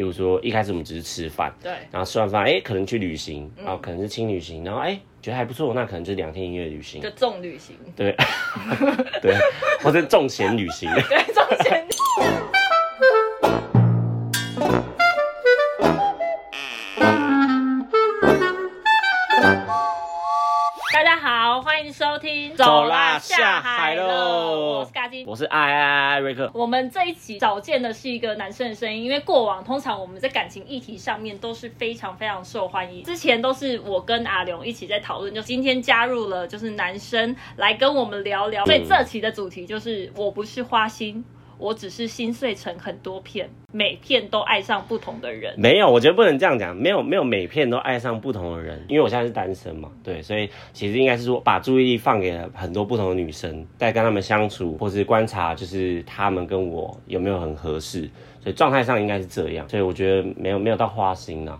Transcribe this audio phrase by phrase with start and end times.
[0.00, 7.02] 例如说一开始我们只是吃饭，对，然后吃完饭，哎，可能去旅行，然后可能是轻旅行，然后哎觉得还不错，那可能就是两天一夜旅行。
[7.02, 8.16] 就，重旅行，对，
[9.20, 9.36] 对，
[9.82, 10.90] 或者重钱旅行。
[11.06, 11.86] 对，重钱。
[21.90, 25.26] 迎收听《走啦下海喽我是嘎金。
[25.26, 33.02] 我是爱爱爱瑞克，我们这一集找见的是一个男生的声音，因为过往通常我们在感情议题上面都是非常非常受欢迎。
[33.02, 38.64] 之前都是我跟阿龙一起在讨论，就今天加入了就是男生来跟我们聊聊。
[38.64, 41.24] 所以这期的主题就是我不是花心，
[41.60, 45.54] 我只是心碎成很多片，每片都爱上不同的人。
[45.58, 58.08] 没有，我觉得不能这样讲，没有没有每片都爱上不同的人，因为我现在是单身嘛，对，所以其实应该是说把注意力放给了很多不同的女生，在跟她们相处，或是观察，就是她们跟我有没有很合适，
[58.42, 61.58] 所以状态上应该是这样，所以我觉得没有没有到花心啊，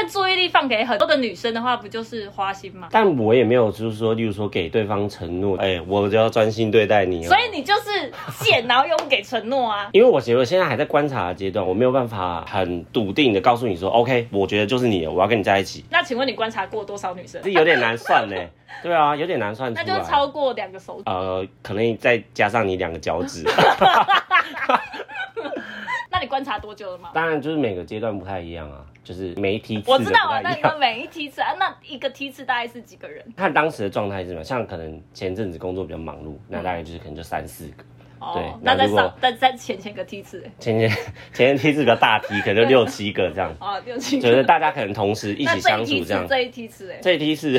[0.00, 2.88] 但注意力放给很多的女生的话，不就是花心吗？
[2.90, 8.10] 但我也没有就是说，例如说给对方承诺，哎、我就要专心对待你、哦，所以你就是
[8.42, 9.90] 贱，然后又不给承诺啊。
[9.92, 17.42] 因为我觉得现在还在观察的阶段，我没有办法很笃定的告诉你说，OK，我觉得就是你了，我要跟你在一起，那请问你观察过多少女生？
[17.42, 18.36] 这有点难算呢。
[18.82, 19.84] 对啊，有点难算出来。
[19.84, 21.02] 那就超过两个手指。
[21.04, 23.44] 呃，可能再加上你两个脚趾，
[26.30, 27.10] 观察多久了吗？
[27.12, 30.54] 当然就是每个阶段不太一样啊，就是每一梯次我知道啊，那。
[30.54, 33.22] 你们每一梯次啊，那一个梯次大概是几个人？
[33.36, 37.84] 看当时的状态是什么，像可能前阵子工作比较忙碌，那大概就是可能就三四个。
[38.34, 40.88] 对哦，那在上，但在前前个梯次，前前
[41.32, 44.44] 前前梯次比较大梯，可能就 六七个这样，哦，六七就是。
[44.44, 46.28] 大家可能同时一起相处这样，。
[46.28, 47.58] 这一梯次，哎，这一梯次，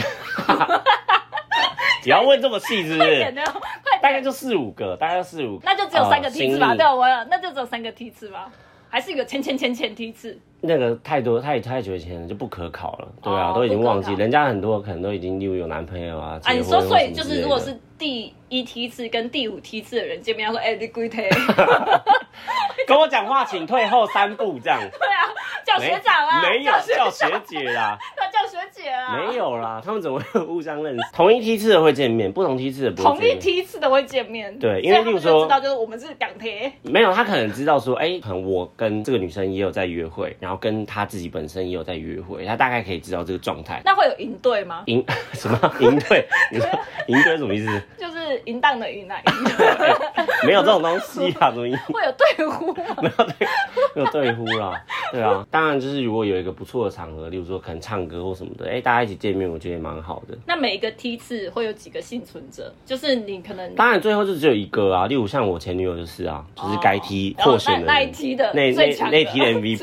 [2.06, 3.34] 你要问这么细是不是
[4.02, 5.64] 大概就四五个，大概就四五个。
[5.64, 6.76] 那就只有三个梯次吧？
[6.76, 8.52] 对，我有，那就只有三个梯次吧？
[8.90, 10.38] 还是一个前前前前梯次？
[10.62, 13.08] 那个太多太太久以前了，就不可考了。
[13.22, 21.22] 对啊，哦都已经忘记，不可考人家很多可能都已经例如有男朋友啊，啊，你婚说，所以什么之类的就是如果是第一梯次跟第五梯次的人见面，要说，哎，你归梯，
[22.88, 24.80] 跟我讲话，请退后三步这样。
[24.80, 25.22] 对啊，
[25.66, 31.02] 叫学长啊，没有叫学叫学姐啦，要 叫学姐啊，没有啦，他们怎么会互相认识？
[31.14, 33.40] 同一梯次的会见面，不同梯次的不会同一面。
[33.40, 43.82] 梯次的会见面，对因为所以他们例如说就知道就是我们是港铁，没有，他可能知道说，哎、可能我跟这个女生也有在约会，然后跟他自己本身也有在约会，他大概可以知道这个状态。
[43.86, 44.84] 那会有营队吗？
[44.88, 45.04] 营
[45.34, 46.28] 什么营队？
[46.52, 46.68] 你说
[47.08, 47.82] 营队什么意思？
[47.98, 49.18] 就是淫荡的淫啊，
[50.46, 51.78] 没有这种东西啊，怎么营？
[51.94, 52.96] 会有队呼吗？
[53.02, 53.48] 没有对，
[53.96, 54.84] 没有对呼啦。
[55.12, 60.38] 对啊，当然就是如果有一个不错的场合，例如说可能唱歌或什么的，哎、大家一起见面，我觉得也蛮好的。
[60.46, 62.74] 那每一个梯次会有几个幸存者？
[62.86, 69.78] 就是你可能当然最后就只有一个啊，例如像我前女友就是啊，就是该梯获选的哦那那一的那那那梯的 MVP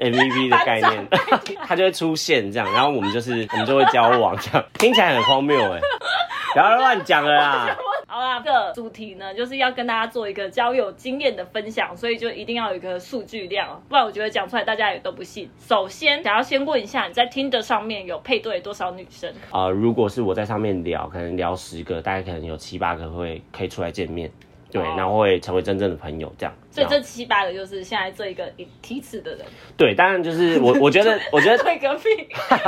[0.00, 0.58] MVP 的。
[0.68, 1.08] 概念，
[1.66, 5.80] 他就会出现这样，然后我们就是我们就会交往这样，听起来很荒谬哎，
[6.52, 7.76] 不要乱讲了啦。
[8.18, 15.48] 好啦，这个主题呢，就是要跟大家做一个交友经验的分享，所以就一定要有一个数据量，不然我觉得讲出来大家也都不信。
[15.60, 19.32] 首先，想要先问一下，你在听的上面有配对多少女生？
[19.52, 24.28] 啊、如果是我在上面聊，可能聊十个，大概可能有七八个会可以出来见面，
[24.70, 26.54] 对，哦然后会成为真正的朋友这样。
[26.70, 29.40] 所以这七八个就是现在这一个一梯次的人，
[29.76, 32.08] 对，当然就是我我觉得 我觉得对隔壁。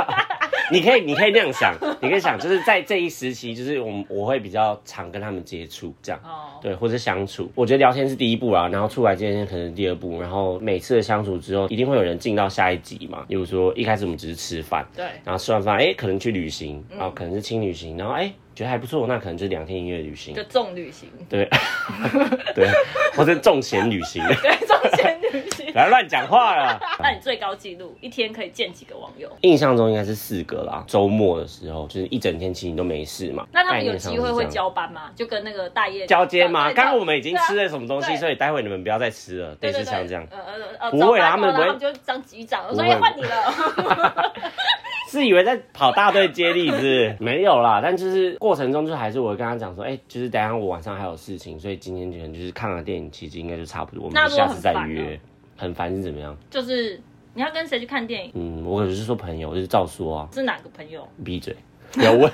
[0.71, 7.51] 你可以，你可以那样想，你可以想，就是在这一时期，就是我们我会比较常跟他们接触，这样，哦，对，或者相处。
[7.55, 13.25] 我觉得聊天是第一步啊，然后出来见面可能是第二步，然后每次的相处之后，一定会有人进到下一集嘛。
[13.27, 21.49] 比如说一开始我们只是吃饭，对，然后吃完饭，哎、可能去旅行，嗯然后可能是轻旅行，然后哎、觉得还不错，那可能就是两天一夜旅行就，重旅行，对，
[22.53, 22.69] 对，
[23.15, 25.73] 或者重钱旅行， 对，重钱旅行。
[25.73, 26.79] 不要乱讲话了。
[26.99, 29.27] 那你最高纪录一天可以见几个网友？
[29.41, 30.83] 印象中应该是四个啦。
[30.85, 33.47] 周末的时候，就是一整天其实你都没事嘛。
[33.51, 35.09] 那他们有机会会交班吗？
[35.15, 36.67] 就跟那个大业交接吗？
[36.69, 40.27] 对刚刚我们已经吃了什么东西，所以待会你们不要再吃了，类对对对，似像这样。
[40.29, 44.33] 呃呃呃，不会他们不会就当局长，我说不会哎换你了。
[45.11, 47.17] 是以为在跑大队接力是不是？
[47.19, 55.19] 没有啦，但就是过程中就还是我跟他讲说，哎、就是等一下我晚上还有事情，所以今天可能就是看了电影，其实应该就差不多，我们下次再很烦呢约。
[55.57, 56.35] 很烦是怎么样？
[56.49, 56.99] 就是
[57.33, 58.31] 你要跟谁去看电影？
[58.33, 61.07] 嗯，我可是说朋友，就是照说啊，是哪个朋友？
[61.23, 61.55] 闭嘴。
[61.93, 62.31] 不要问，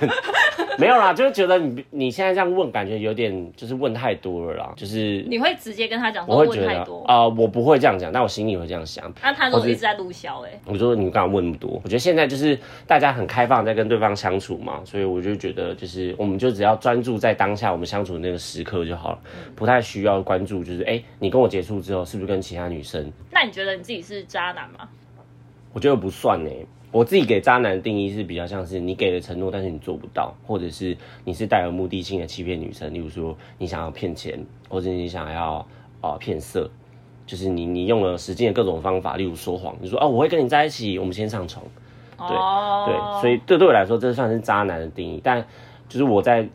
[0.78, 9.12] 没有啦，就是觉得你你现在这样问，感觉有点就是问太多了啦，就是你会直接跟他讲说我会觉得问太多，啊、我不会这样讲，但我心里会这样想。
[9.20, 11.80] 那他如果一直在录销，哎，我说你干嘛问那么多？
[11.82, 12.56] 我觉得现在就是
[12.86, 19.18] 大家很开放，在跟对方相处嘛，所以我就觉得就是我们就只要专注在当下我们相处的那个时刻就好了，
[19.56, 23.12] 不太需要关注就是哎、你跟我结束之后是不是跟其他女生？
[23.32, 24.88] 那你觉得你自己是渣男吗？
[25.72, 26.50] 我觉得不算呢。
[26.90, 35.66] 我自己给渣男的定义是比较像是你给了承诺，但是你做不到，或者是你是带有目的性的欺骗女生，例如说你想要骗钱，或者你想要
[36.00, 36.70] 啊骗色，
[37.26, 41.64] 就是你你用了实践的各种方法，例如说谎，你说哦我会跟你在一起，我们先上床。
[42.16, 45.20] 对，对，所以这对我来说，这算是渣男的定义。
[45.22, 45.46] 但
[45.88, 46.48] 就是我在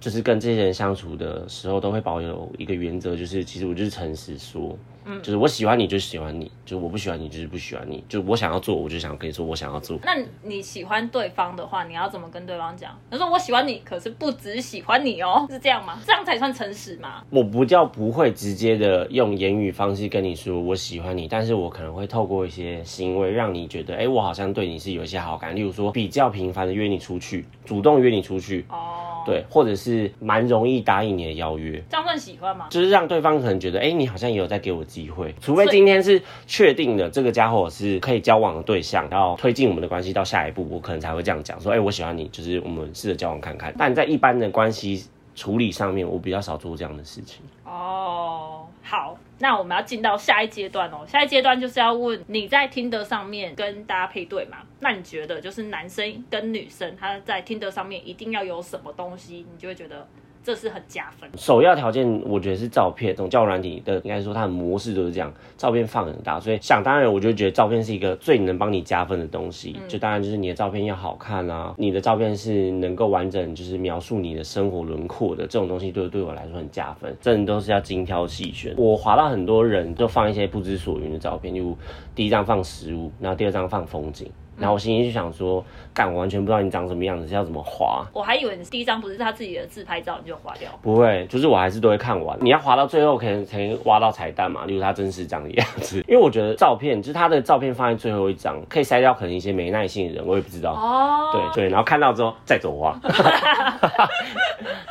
[0.00, 9.98] 就是跟这些人相处的时候，都会保有一个原则，就是其实我就是诚实说，嗯，就是我喜欢你就喜欢你，就是我不喜欢你就是不喜欢你，就是我想要做，我就想跟你说我想要做。
[10.02, 12.98] 那你喜欢对方的话，你要怎么跟对方讲？
[13.10, 16.00] 他说我喜欢你，可是不只喜欢你哦，是这样吗？
[16.06, 17.22] 这样才算诚实吗？
[17.30, 31.82] 我不叫不会直接的用言语方式跟你说我喜欢你，但是我可能会透过一些行为让你觉得，哎、我好像对你是有一些好感，例如说比较频繁的约你出去，主动约你出去，哦，对，或者是蛮容易答应你的邀约。
[31.88, 32.66] 这样算喜欢吗？
[32.70, 43.74] 就是让对方可能觉得，哎、你好像也有在给我机会，除非今天是确定的这个家伙是可以交往的对象，然后推进我们的关系到下一步，我可能才会这样讲，说，哎、我喜欢你，就是我们试着交往看看。
[43.78, 47.42] 但在一般的关系处理上面，我比较少做这样的事情。
[47.64, 51.04] 哦，好，那我们要进到下一阶段哦。
[51.06, 54.58] 下一阶段就是要问你在听的上面跟大家配对嘛？
[54.80, 60.06] 那你觉得就是男生跟女生他在听的上面一定要有什么东西，你就会觉得
[60.44, 61.28] 这是很加分。
[61.38, 63.14] 首要条件，我觉得是照片。
[63.14, 69.80] 这种交友软体的，应该说它的模式都是这样，照片放很大，所以想当然，我就觉得照片是一个最能帮你加分的东西。
[69.88, 77.16] 就当然就是你的照片要好看啊，你的照片是能够完整就是描述你的生活轮廓的，这种东西对对我来说很加分。
[77.22, 78.74] 真的都是要精挑细选。
[78.76, 81.74] 我划到很多人都放一些不知所云的照片，例如
[82.14, 84.30] 第一张放食物，然后第二张放风景。
[84.58, 88.06] 然后我心里就想说，干，我完全不知道你长什么样子，是要怎么划。
[88.12, 90.70] 我还以为你第一张不是他自己的自拍照，你就划掉。
[90.80, 92.38] 不会，就是我还是都会看完。
[92.40, 96.04] 你要划到最后，可能才能挖到彩蛋嘛，例如他真实长的样子。
[96.06, 100.72] 因为我觉得照片，就是他的照片放在最后一张，可以筛掉可能一些没耐性的人，我也不知道。
[100.72, 102.98] 哦，对对，然后看到之后再走花。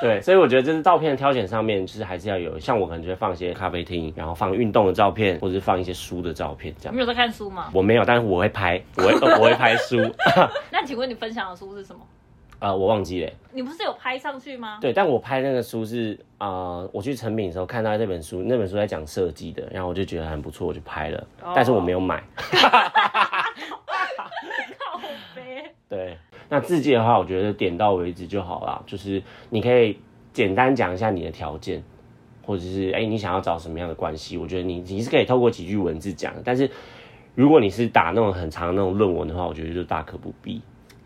[0.03, 6.93] 对，所以我觉得就是照片挑选上面，就是还是要有，像我可能就会放一些咖啡厅，然后放运动的照片，或者是放一些书的照片这样。
[6.93, 7.71] 你有在看书吗？
[7.73, 9.97] 我没有，但是我会拍，我会我会拍书。
[10.69, 12.01] 那请问你分享的书是什么？
[12.59, 13.31] 呃，我忘记了。
[13.51, 14.77] 你不是有拍上去吗？
[14.79, 22.23] 对，但我拍那个书是啊、呃我去成品的时候看到那本书，那本书在讲设计的，然后我就觉得很不错，我就拍了，但是我没有买。
[25.89, 26.17] 对，
[26.49, 29.97] 那字界的话，我觉得点到为止就好啦，就是你可以
[30.31, 31.83] 简单讲一下你的条件，
[32.45, 36.69] 或者是哎、你想要找什么样的关系，我觉得你你是可以透过几句文字讲，但是
[37.35, 40.61] 如果你是打那种很长的那种论文的话，我觉得就大可不必。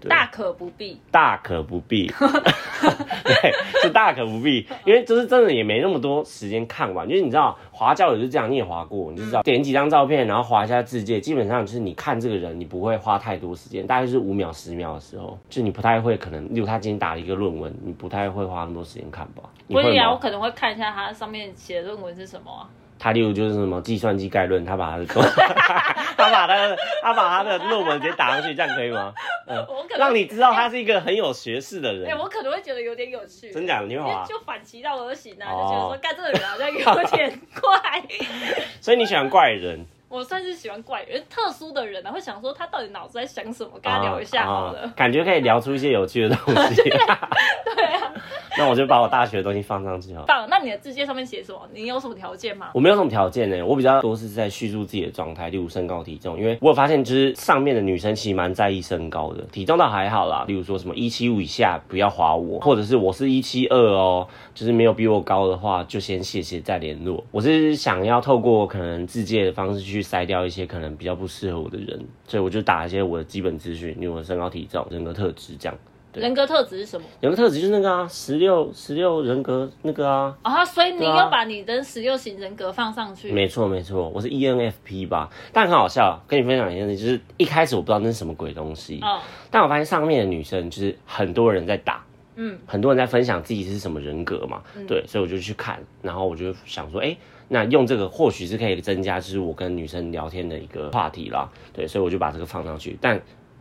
[0.07, 0.99] 对大可不必。
[1.11, 3.51] 大可不必， 对，
[3.81, 19.43] 是大可不必，因为就是真的也没那么多时间看完，就是你知道滑教友就是这样，你也滑过，你就知道点几张照片，然后滑一下字界，基本上就是你看这个人，你不会花太多时间，大概是五秒十秒的时候，就你不太会可能，例如他今天打了一个论文，你不太会花那么多时间看吧？
[19.67, 20.17] 不会啊，我？
[20.17, 22.69] 可能会看一下他上面写的论文是什么啊。
[22.99, 25.05] 他例如就是什么计算机概论，他把他的
[26.17, 29.13] 他把他的他把他的论文直接打上去，这样可以吗？
[29.47, 33.51] 嗯，我可能让你知道他是一个很有学识的哎、人，我可能会觉得有点有趣。
[33.51, 33.87] 真假的？
[33.87, 34.25] 你会因为滑？
[34.25, 38.03] 就反其道而行啊，哦就觉得说，干这个人好像有点怪。
[38.81, 39.85] 所以你喜欢怪人？
[40.09, 44.79] 我算是喜欢怪人，特殊的人啊，会想说他到底脑子在想什么，跟他聊一下好了。
[44.79, 46.75] 啊啊感觉可以聊出一些有趣的东西。
[46.81, 48.13] 对啊，
[48.57, 50.25] 那我就把我大学的东西放上去好了。
[50.25, 51.59] 棒，那你的字界上面写什么？
[51.73, 52.71] 你有什么条件吗？
[52.73, 67.23] 我没有什么条件呢，我比较多是在叙述自己的状态，例如身高体重，因为我有发现就是上面的女生其实蛮在意身高的，体重倒还好啦，例如说什么一七五以下不要划我，或者是我是一七二哦，就是没有比我高的话就先谢谢再联络。
[67.31, 75.77] 我是想要透过可能自介的方式去筛掉一些可能比较不适合我的人，所以我就打一些我的基本资讯，例如我的身高体重、人格特质这样。
[76.19, 76.23] 对。
[76.23, 77.05] 人格特质是什么？
[77.21, 81.23] 人格特质就是那个啊，十六十六人格那个啊，啊、所以你对啊。
[81.25, 83.31] 有把你的十六型人格放上去。
[83.31, 89.19] 没错没错，我是 E ENFP 吧，但很好笑，跟你分享一件事，就是一开始我不知道那是什么鬼东西，哦，
[89.51, 92.03] 但我发现上面的女生就是很多人在打，
[92.35, 97.15] 嗯，很多人在分享自己是什么人格嘛，对，所以我就去看，然后我就想说，哎、
[97.49, 103.19] 那用这个或许是可以增加就是我跟女生聊天的一个话题啦，对，所以我就把这个放上去，但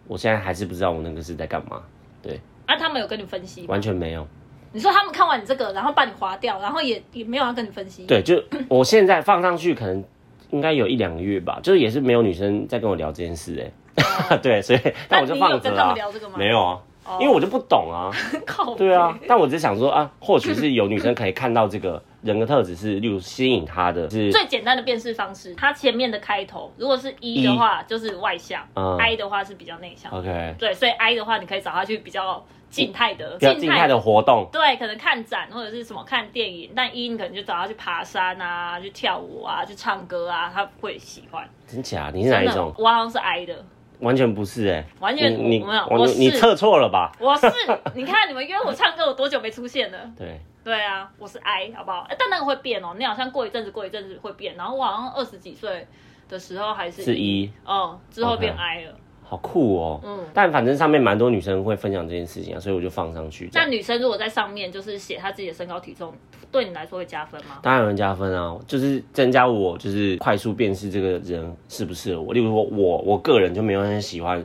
[0.08, 1.82] 我现在还是不知道我那个是在干嘛，
[2.26, 3.66] 对，啊，他们有跟你分析吗？
[3.68, 4.26] 完全没有。
[4.73, 8.04] 你说他们看完你这个，然后把你划掉，然后也也没有要跟你分析。
[8.06, 10.04] 对，就我现在放上去，可能
[10.50, 16.83] 应该有一两个月吧，就是也是没有女生在跟我聊这件事哎、 对，所以那我就放着哦那你有跟他们聊这个吗没有啊，哦
[17.20, 18.10] 因为我就不懂啊。
[18.46, 30.10] 靠北对啊，但我只是想说啊， 或许是有女生可以看到这个人的特质是，例如吸引她的是最简单的辨识方式，它前面的开头如果是一的话，就是外向、嗯 i 的话是比较内向。
[30.12, 34.48] OK，对，所以 I 的话，你可以找他去比较静态的、比较静态的活动。
[34.52, 41.48] 对，可能看展或者是什么看电影，但一你可能就找他去爬山啊，去跳舞啊，去唱歌啊，他会喜欢。
[41.66, 42.10] 真假？
[42.12, 42.72] 你是哪一种？
[42.78, 43.64] 我好像是 I 的，
[44.00, 47.12] 完全不是哎、完全你你我没有我我是你测错了吧？
[47.20, 47.46] 我是
[47.94, 49.98] 你看你们约我唱歌，我多久没出现了？
[50.16, 52.06] 对，对啊，我是 I，好不好？
[52.08, 54.54] 哎但那个会变哦，你好像过一阵子，过一阵子会变。
[54.56, 55.86] 然后我好像二十几岁
[56.28, 58.94] 的时候还是是一哦，之后变 I 了。
[59.28, 60.00] 好酷哦。
[60.04, 63.49] 嗯但反正上面蛮多女生会分享这件事情啊，所以我就放上去。
[63.54, 66.12] 那女生如果在上面就是写她自己的身高体重，
[66.52, 67.59] 对你来说会加分吗？
[67.62, 72.35] 当然会加分啊，就是增加我就是快速辨识这个人适不适合我。
[72.35, 74.45] 例如说我我个人就没有很喜欢。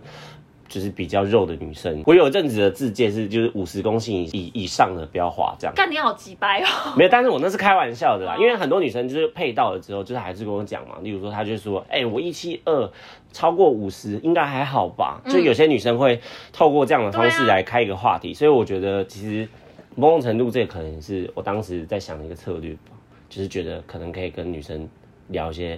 [0.71, 6.93] 就是比较肉的女生，我有一阵子的自介是就是五十公斤以以以上的不要滑这样，干你好鸡掰哦！
[6.95, 12.89] 没有，但是我那是开玩笑的啦，因为很多女生就是配到了之后，就是还是跟我讲嘛，例如说她就说，哎、我一七二，
[13.33, 15.21] 超过五十应该还好吧？
[15.27, 16.21] 就有些女生会
[16.53, 19.45] 透过这样的方式来开一个话题，所以我觉得其实
[19.95, 22.95] 某种程度这可能是我当时在想的一个策略吧，
[23.27, 24.87] 就是觉得可能可以跟女生
[25.27, 25.77] 聊一些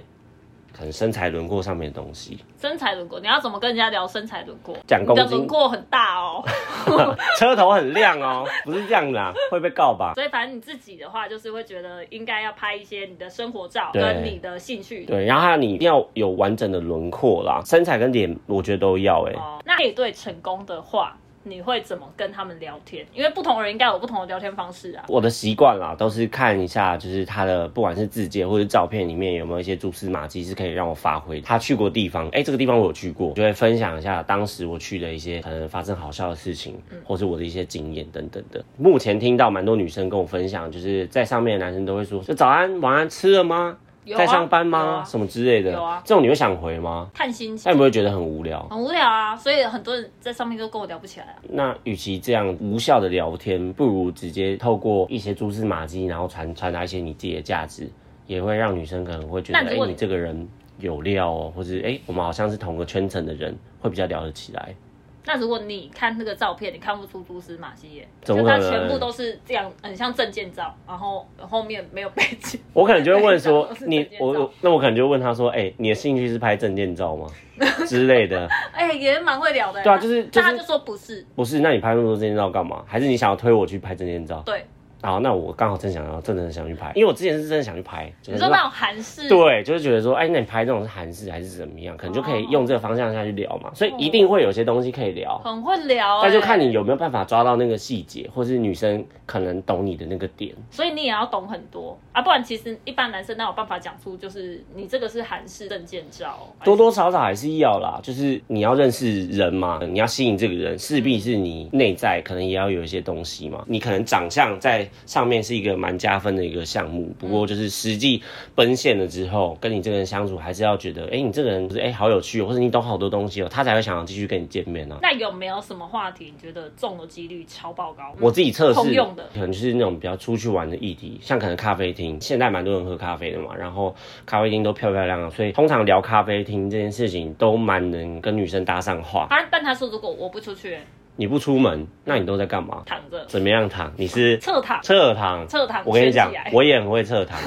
[0.75, 4.74] 可能身材轮廓上面的东西，身材轮廓，你要怎么跟人家聊身材轮廓？
[4.74, 6.44] 你的讲公斤轮廓很大哦，
[7.39, 10.13] 车头很亮哦，不是这样的啊，会被告吧？
[10.15, 15.06] 所以反正你自己的话，就是会觉得应该要拍一些你的生活照跟你的兴趣。
[15.06, 23.06] 对，然后还有你一定要有完整的轮廓啦，身材跟脸我觉得都要哎、哦，那配对成功的话，你会怎么跟他们聊天？
[23.14, 25.04] 因为不同人应该有不同的聊天方式啊。
[25.08, 31.42] 我的习惯啦，都是看一下，就是他的不管是字界或者照片里面有没有一些蛛丝马迹是可以让我发挥。
[31.42, 38.64] 他去过地方，哎、这个地方我有去过，就会分享一下当时我去的一些可能发生好笑的事情，或是我的一些经验等等的。
[38.78, 43.78] 目前听到蛮多女生跟我分享，就是在上面的男生都会说，就早安晚安吃了吗？
[44.06, 44.80] 有啊在上班吗？
[44.80, 45.72] 啊什么之类的？
[45.72, 47.10] 有啊这种你会想回吗？
[47.14, 48.68] 看心情那你不会觉得很无聊？
[48.70, 51.36] 很无聊啊，所以很多人在上面都跟我聊不起来啊。
[51.50, 57.90] 那与其这样无效的聊天，不如直接透过一些蛛丝马迹，然后传传达一些你自己的价值，
[58.28, 60.48] 也会让女生可能会觉得，哎、那如果你这个人
[60.80, 64.76] 有料哦，或是哎、我们好像是同个圈层的人，会比较聊得起来。
[65.25, 72.60] 那如果你看那个照片，你看不出蛛丝马迹耶，怎么可能就它全部都是这样，很像证件照，然后后面没有背景。
[72.74, 77.27] 我可能就会问说 都，是你件照我我那我可能就问他说，哎、你的兴趣是拍证件照吗
[77.88, 78.48] 之类的？
[78.74, 79.84] 哎、也蛮会聊的耶。
[79.84, 82.84] 对啊就是就是但他就说不是，不是，那你拍那么多证件照干嘛？
[82.86, 84.42] 还是你想要推我去拍证件照？
[84.46, 84.65] 对，
[85.04, 91.96] 好，那我刚好正想要，真的想去拍，因为我之前是真的想去拍，就是你说那种韩式，对，就是觉得说，哎，那你拍这种是韩式还是怎么样？
[91.98, 100.56] 可能就可以用这个方向下去聊嘛，所以一定会有些东西可以聊，很会聊、那就看哎你有没有办法抓到那个细节，或是女生可能懂你的那个点。
[100.72, 113.64] 所以你也要懂很多啊，不然其实一般男生哪有办法讲出，就是你这个是韩式证件照，多多少少还是要啦，就是你要认识人嘛，你要吸引这个人，势必是你内在可能也要有一些东西嘛。
[113.68, 118.22] 你可能长相在上面是一个蛮加分的一个项目，不过就是实际
[118.56, 124.98] 奔现了之后，跟你这个人相处，还是要觉得，哎、你这个人不是哎、好有趣哦，或者你懂好多东西哦，他才会想要继续跟你见面啊。
[125.02, 128.16] 那有没有什么话题你觉得中的几率超爆高？
[128.20, 133.96] 我自己测试通用的可能就是那种比较出去玩的议题，像可能咖啡厅，现在蛮多人喝咖啡的嘛，然后
[134.26, 139.28] 咖啡厅都漂漂亮亮，所以通常聊咖啡厅这件事情都蛮能跟女生搭上话。
[139.30, 140.78] 啊，但他说如果我不出去，
[141.15, 142.82] 你不出门，那你都在干嘛？
[142.86, 143.91] 躺着怎么样躺？
[143.98, 145.48] 你是侧躺，侧躺？
[145.48, 147.39] 侧躺我跟你讲我也很会侧躺，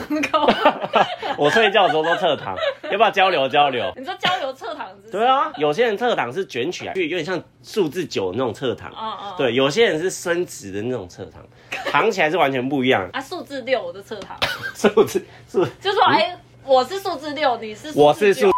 [1.37, 2.57] 我睡觉的时候都侧躺，
[2.91, 3.93] 要不要交流交流？
[3.97, 5.11] 你说交流侧躺是？
[5.11, 8.91] 对啊，有些人侧躺是卷起来，就有点像数字九那种侧躺。
[8.93, 11.45] 哦哦，对，有些人是伸直的那种侧躺，
[11.91, 13.09] 躺起来是完全不一样。
[13.13, 14.39] 啊，数字六我的侧躺，
[14.77, 18.53] 数字数，就说哎、我是数字六，你是我是数九，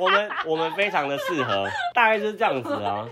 [0.00, 3.06] 我们我们非常的适合，大概就是这样子啊。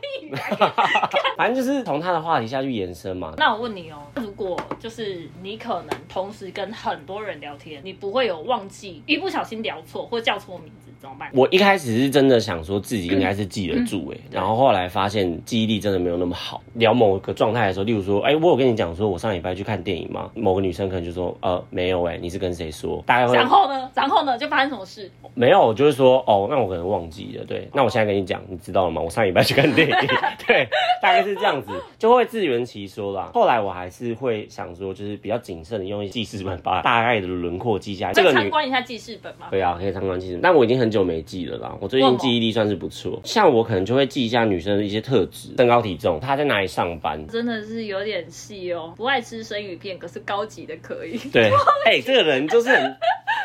[1.37, 3.35] 反正就是从他的话题下去延伸嘛。
[3.37, 11.31] 那我问你哦，如果就是你可能同时跟很多人聊天，你不会有忘记一不小心聊错或叫错名字，怎么办？
[11.33, 16.63] 我一开始是真的想说自己应该是记得住哎、嗯然后后来发现记忆力真的没有那么好。
[16.75, 20.31] 聊某个状态的时候，例如说，哎、我有跟你讲说我上礼拜去看电影吗？
[20.35, 23.03] 某个女生可能就说，呃，没有哎、你是跟谁说？
[23.07, 23.91] 大概会然后呢？
[23.95, 24.39] 然后呢？
[24.39, 25.11] 就发生什么事？
[25.35, 29.01] 没有，我就是说，哦，那我可能忘记了，对，那我现在跟你讲，你知道了吗？
[29.01, 29.95] 我上礼拜去看电影，
[30.47, 30.69] 对，
[31.03, 33.31] 大概是这样子，就会自圆其说啦。
[33.33, 38.13] 后来我还是会想说，就是比较谨慎的用记事本把大概的轮廓记下来。
[38.13, 39.47] 这个参观一下记事本吗？
[39.51, 41.77] 对啊，可以参观记事本，但我已经很久没记了啦。
[41.81, 47.27] 我最近记忆力算是不错，像我可能就会记一下女生的一些特质，身高体重，她在哪里上班。
[47.29, 51.19] 真的是有点细哦，不爱吃生鱼片，可是高级的可以。
[51.33, 51.51] 对，
[51.87, 52.97] 哎、这个人就是很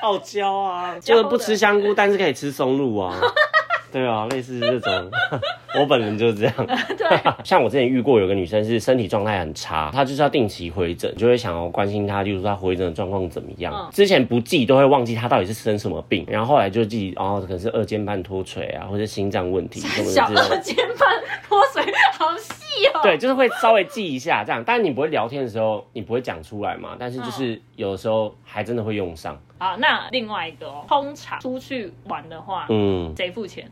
[0.01, 3.19] 傲娇啊， 就是不吃香菇，但是可以吃松露啊。
[3.93, 5.11] 对啊，类似这种，
[5.79, 6.53] 我本人就是这样。
[6.97, 13.71] 对，像我之前遇过有个女生是身体状态很差，她就是要定期回诊，就会想要关心她，例如说她回诊的状况怎么样。
[13.73, 20.41] 嗯之前不记都会忘记她到底是生什么病，然后后来就记哦，可能是二尖瓣脱垂啊，或者心脏问题什么的。
[20.49, 21.07] 二尖瓣
[21.47, 21.83] 脱垂，
[22.17, 22.99] 好细哦。
[23.03, 29.39] 对，就是会稍微记一下这样，但是你不会聊天的时候，你不会讲出来嘛，但是就是有的时候还真的会用上。
[29.59, 33.69] 好，那另外一个哦，通常出去玩的话，嗯，谁付钱？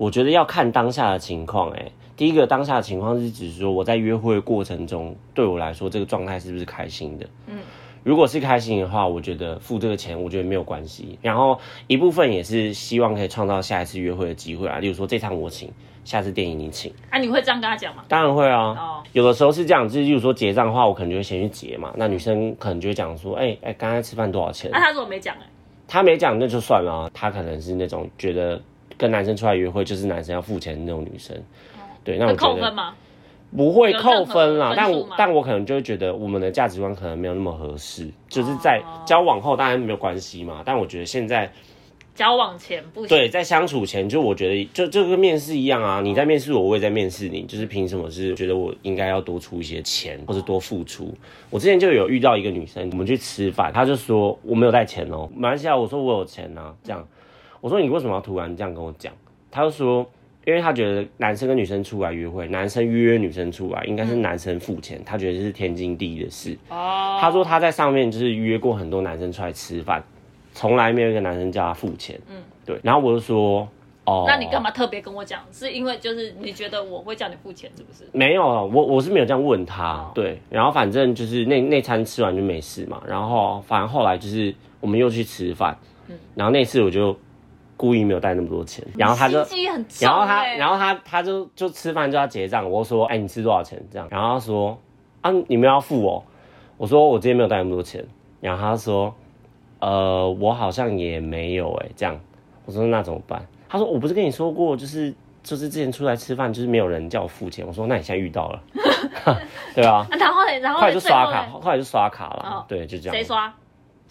[0.00, 7.26] 我觉得要看当下的情况，哎，第一个当下的情况是指说我在约会过程中，对我来说这个状态是不是开心的？
[7.48, 7.58] 嗯，
[8.02, 11.18] 如果是开心的话，我觉得付这个钱，我觉得没有关系。
[11.20, 15.70] 然后一部分也是希望可以创造下一次约会的机会啊，例如说这场我请，
[16.02, 18.02] 下次电影你请，啊，你会这样跟他讲吗？
[18.08, 18.68] 当然会啊。
[18.70, 21.92] 哦，有的时候是这样，就是例如说结账的话，我可能就会先去结嘛。
[21.94, 24.70] 那女生可能就会讲说，哎、哎，刚才吃饭多少钱？
[24.72, 25.42] 那他如果没讲哎，
[25.86, 28.58] 他没讲那就算了啊，她可能是那种觉得
[29.00, 31.36] 跟男生出来约会就是男生要付钱的那种女生。
[32.04, 32.94] 对，那我会觉得扣分吗？
[33.56, 41.50] 不会扣分啦但我但我可能就会觉得我们的价值观可能没有那么合适，就是在哦交往后当然没有关系嘛，但我觉得现在
[42.14, 43.08] 交往前不行。
[43.08, 51.12] 对在相处前，就我觉得就就跟面试一样啊，你在面试我，我也在面试你，就是凭什么是觉得我应该要多出一些钱或者多付出？
[51.50, 57.04] 我之前就有遇到一个女生，我们去吃饭，她就说我没有带钱哦，马来西亚我说我有钱啊，这样，
[57.60, 59.12] 我说你为什么要突然这样跟我讲？
[59.50, 60.08] 他就说。
[60.46, 66.56] 因为他觉得男生跟女生出来约会，男生约女生出来应该是男生付钱，他觉得这是天经地义的事。
[66.70, 70.02] 哦，他说他在上面就是约过很多男生出来吃饭，
[70.54, 72.18] 从来没有一个男生叫他付钱。
[72.30, 72.80] 嗯，对。
[72.82, 73.68] 然后我就说，
[74.06, 75.42] 哦，那你干嘛特别跟我讲？
[75.52, 78.04] 是因为就是你觉得我会叫你付钱，是不是？
[78.12, 85.76] 没有啊，我我是没有这样问他，哦对，然后反正就是那那餐吃完就没事嘛，然后反正后来就是我们又去吃饭，
[86.08, 87.14] 嗯然后那次我就
[87.80, 89.38] 故意没有带那么多钱，然后他就
[90.00, 93.82] 然后他，然后他，他就就吃饭就要结账，我就说，哎、你吃多少钱？
[93.90, 94.78] 这样，然后他说，
[95.22, 96.22] 啊，你们要付哦。
[96.76, 98.06] 我说我今天没有带那么多钱，
[98.38, 99.14] 然后他说，
[99.78, 102.20] 呃，我好像也没有哎、这样，
[102.66, 103.42] 我说那怎么办？
[103.66, 107.66] 他说我不是跟你说过，就是就是之前出来吃饭，就是没有人叫我付钱。
[107.66, 108.62] 我说那你现在遇到了，
[109.74, 113.14] 对啊， 啊然后，然后后来就刷卡，最后来就刷卡了，哦对，就这样。
[113.16, 113.24] 谁？
[113.24, 113.50] 刷？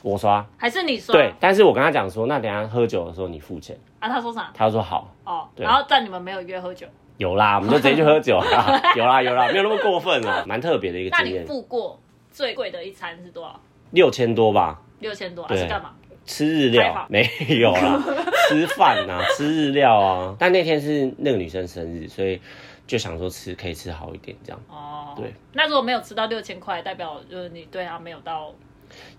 [0.04, 0.46] 我刷。
[0.58, 1.14] 还是你刷？
[1.14, 3.78] 对，但是我跟他讲说，那等下喝酒的时候你付钱。
[4.00, 4.52] 啊，他说啥？
[4.54, 12.00] 他就说好，哦，对然后但你们没有约喝酒，有啦，我们就直接去喝酒 啦，有啦有啦，没有那么过分啊，蛮特别的一个那你经验，付过
[12.32, 13.60] 最贵的一餐是多少？
[13.92, 15.92] 六千多吧，六千多、啊，对是干嘛？
[16.26, 17.28] 吃日开房料没
[17.60, 18.00] 有啦，
[18.48, 20.36] 吃饭呐、吃日料啊。
[20.38, 22.40] 但那天是那个女生生日，所以
[22.86, 25.34] 就想说吃可以吃好一点，这样哦，对。
[25.54, 28.54] 那如果没有吃到六千块，代表就是你对他没有到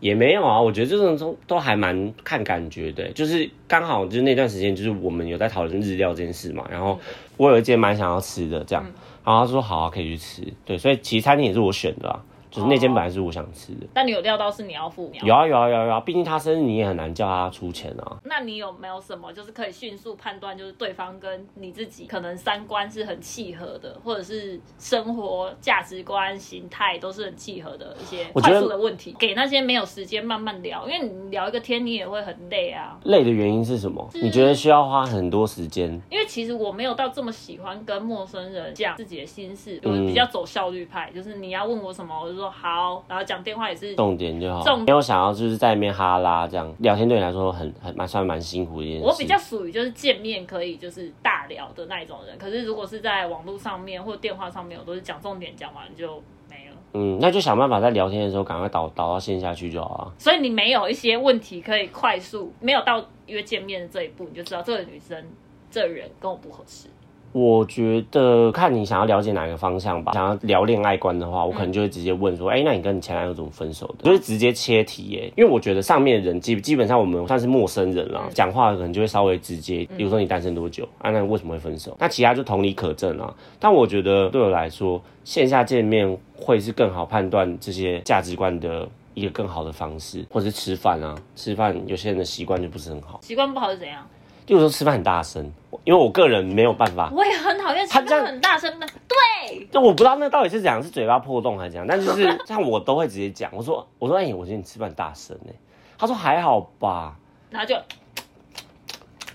[0.01, 0.61] 也没有啊。
[0.61, 6.99] 我觉得这种都都还蛮看感觉的，就是刚好就是那段时间，就是我们有在讨论日料这件事嘛，然后
[7.37, 8.85] 我有一间蛮想要吃的，这样，
[9.25, 13.87] 然后他说好啊，可以去吃，对，所以其实餐厅也是我选的啊，就是那间本来是我想吃的。
[13.95, 15.11] 但你有料到是你要付？
[15.13, 18.17] 你要有啊有啊有啊有啊，毕竟他生日你也很难叫他出钱啊。
[18.25, 32.99] 那你有没有什么就是可以迅速判断，就是对方跟你自己可能三观是很契合的，或者是生活价值观、形态都是很契合的一些快速的问题，给那些没有时间慢慢聊，因为你聊一个天你也会很累啊。
[33.05, 34.09] 累的原因是什么？
[34.15, 35.91] 你觉得需要花很多时间？
[36.11, 49.07] 因为其实我没有到这么喜欢跟陌生人讲自己的心事，我嗯比较走效率派，就是你要问我什么，我就说好，然后讲电话也是重点就好，重没有想要就是在那边哈拉这样聊天，对你来说很很蛮算蛮辛苦的一件事。
[49.07, 56.77] 我比较属于就是见面可以就是大聊的那一种人，可是如果是在网络上面或电话上面，我都是讲重点，讲完就没了。
[56.95, 60.13] 嗯，那就想办法在聊天的时候赶快导导到线下去就好啊。
[60.19, 65.23] 所以你没有一些问题可以快速，没有到约见面的这一步，你就知道这个女生
[65.71, 66.89] 这人跟我不合适。
[67.33, 70.13] 我觉得看你想要了解哪个方向吧。
[70.13, 74.05] 想要聊恋爱观的话，我可能就会直接问说，哎、那你跟你前男友怎么分手的？
[74.05, 79.87] 就是直接切题耶，因为我觉得上面的人基基本上我们算是陌生人啦，讲话可能就会稍微直接。
[79.97, 81.11] 比如说你单身多久啊？
[81.11, 81.97] 那为什么会分手？
[82.01, 83.35] 那其他就同理可证啊。
[83.59, 88.89] 但我觉得对我来说，线下见面会是更好判断这些价值观的。
[89.13, 93.19] 一个更好的方式，或者是吃饭啊，吃饭有些人的习惯就不是很好。
[93.23, 94.07] 习惯不好是怎样？
[94.51, 95.45] 例如说吃饭很大声，
[95.85, 98.87] 因为我个人没有办法，我也很讨厌吃饭很大声的。
[99.07, 105.53] 对，就我不知道那到底是怎样，是嘴巴破洞还是怎样，但就是 像我都会直接讲，我说我说哎、我觉得你吃饭很大声呢，
[105.97, 107.15] 他说还好吧，
[107.49, 107.77] 然后就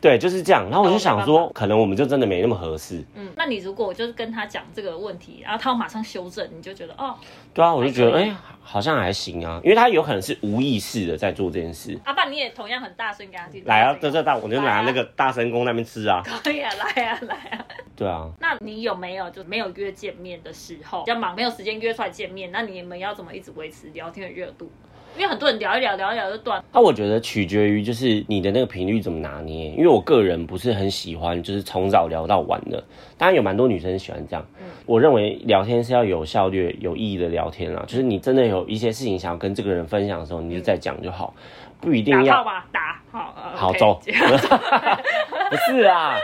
[0.01, 7.15] 对，就是这样，然后我就想说，可能我们就真的没那么合适，嗯，那你如果我就是跟他讲这个问题，然后他马上修正，你就觉得哦，
[7.53, 11.99] 对啊，我就觉得哎、好像还行啊，因为他有可能是无意识的在做这件事。
[12.05, 13.61] 阿爸你也同样很大声跟他讲。
[13.65, 16.21] 来啊，这这大，我就拿那个大神功那边吃啊。
[16.43, 17.65] 可以啊，来啊，来啊。
[17.95, 22.51] 对啊，那你有没有就没有约见面的时候，比较忙没有时间约出来见面？
[22.51, 24.69] 那你们要怎么一直维持聊天的热度？
[25.15, 26.63] 因为很多人聊一聊聊一聊就断。
[26.73, 32.83] 那我觉得取决于就是你的那个频率怎么拿捏，因为我个人不是很喜欢就是从早聊到晚的，
[33.17, 34.45] 当然有蛮多女生喜欢这样。
[34.85, 41.33] 我认为聊天是要有效率、有意义的聊天啦，就是你真的有一些事情想要跟这个人分享的时候，你就再讲就好，
[41.79, 42.35] 不一定要。
[42.35, 43.97] 打炮吧，打好，呃好走，
[45.49, 46.17] 不是啊，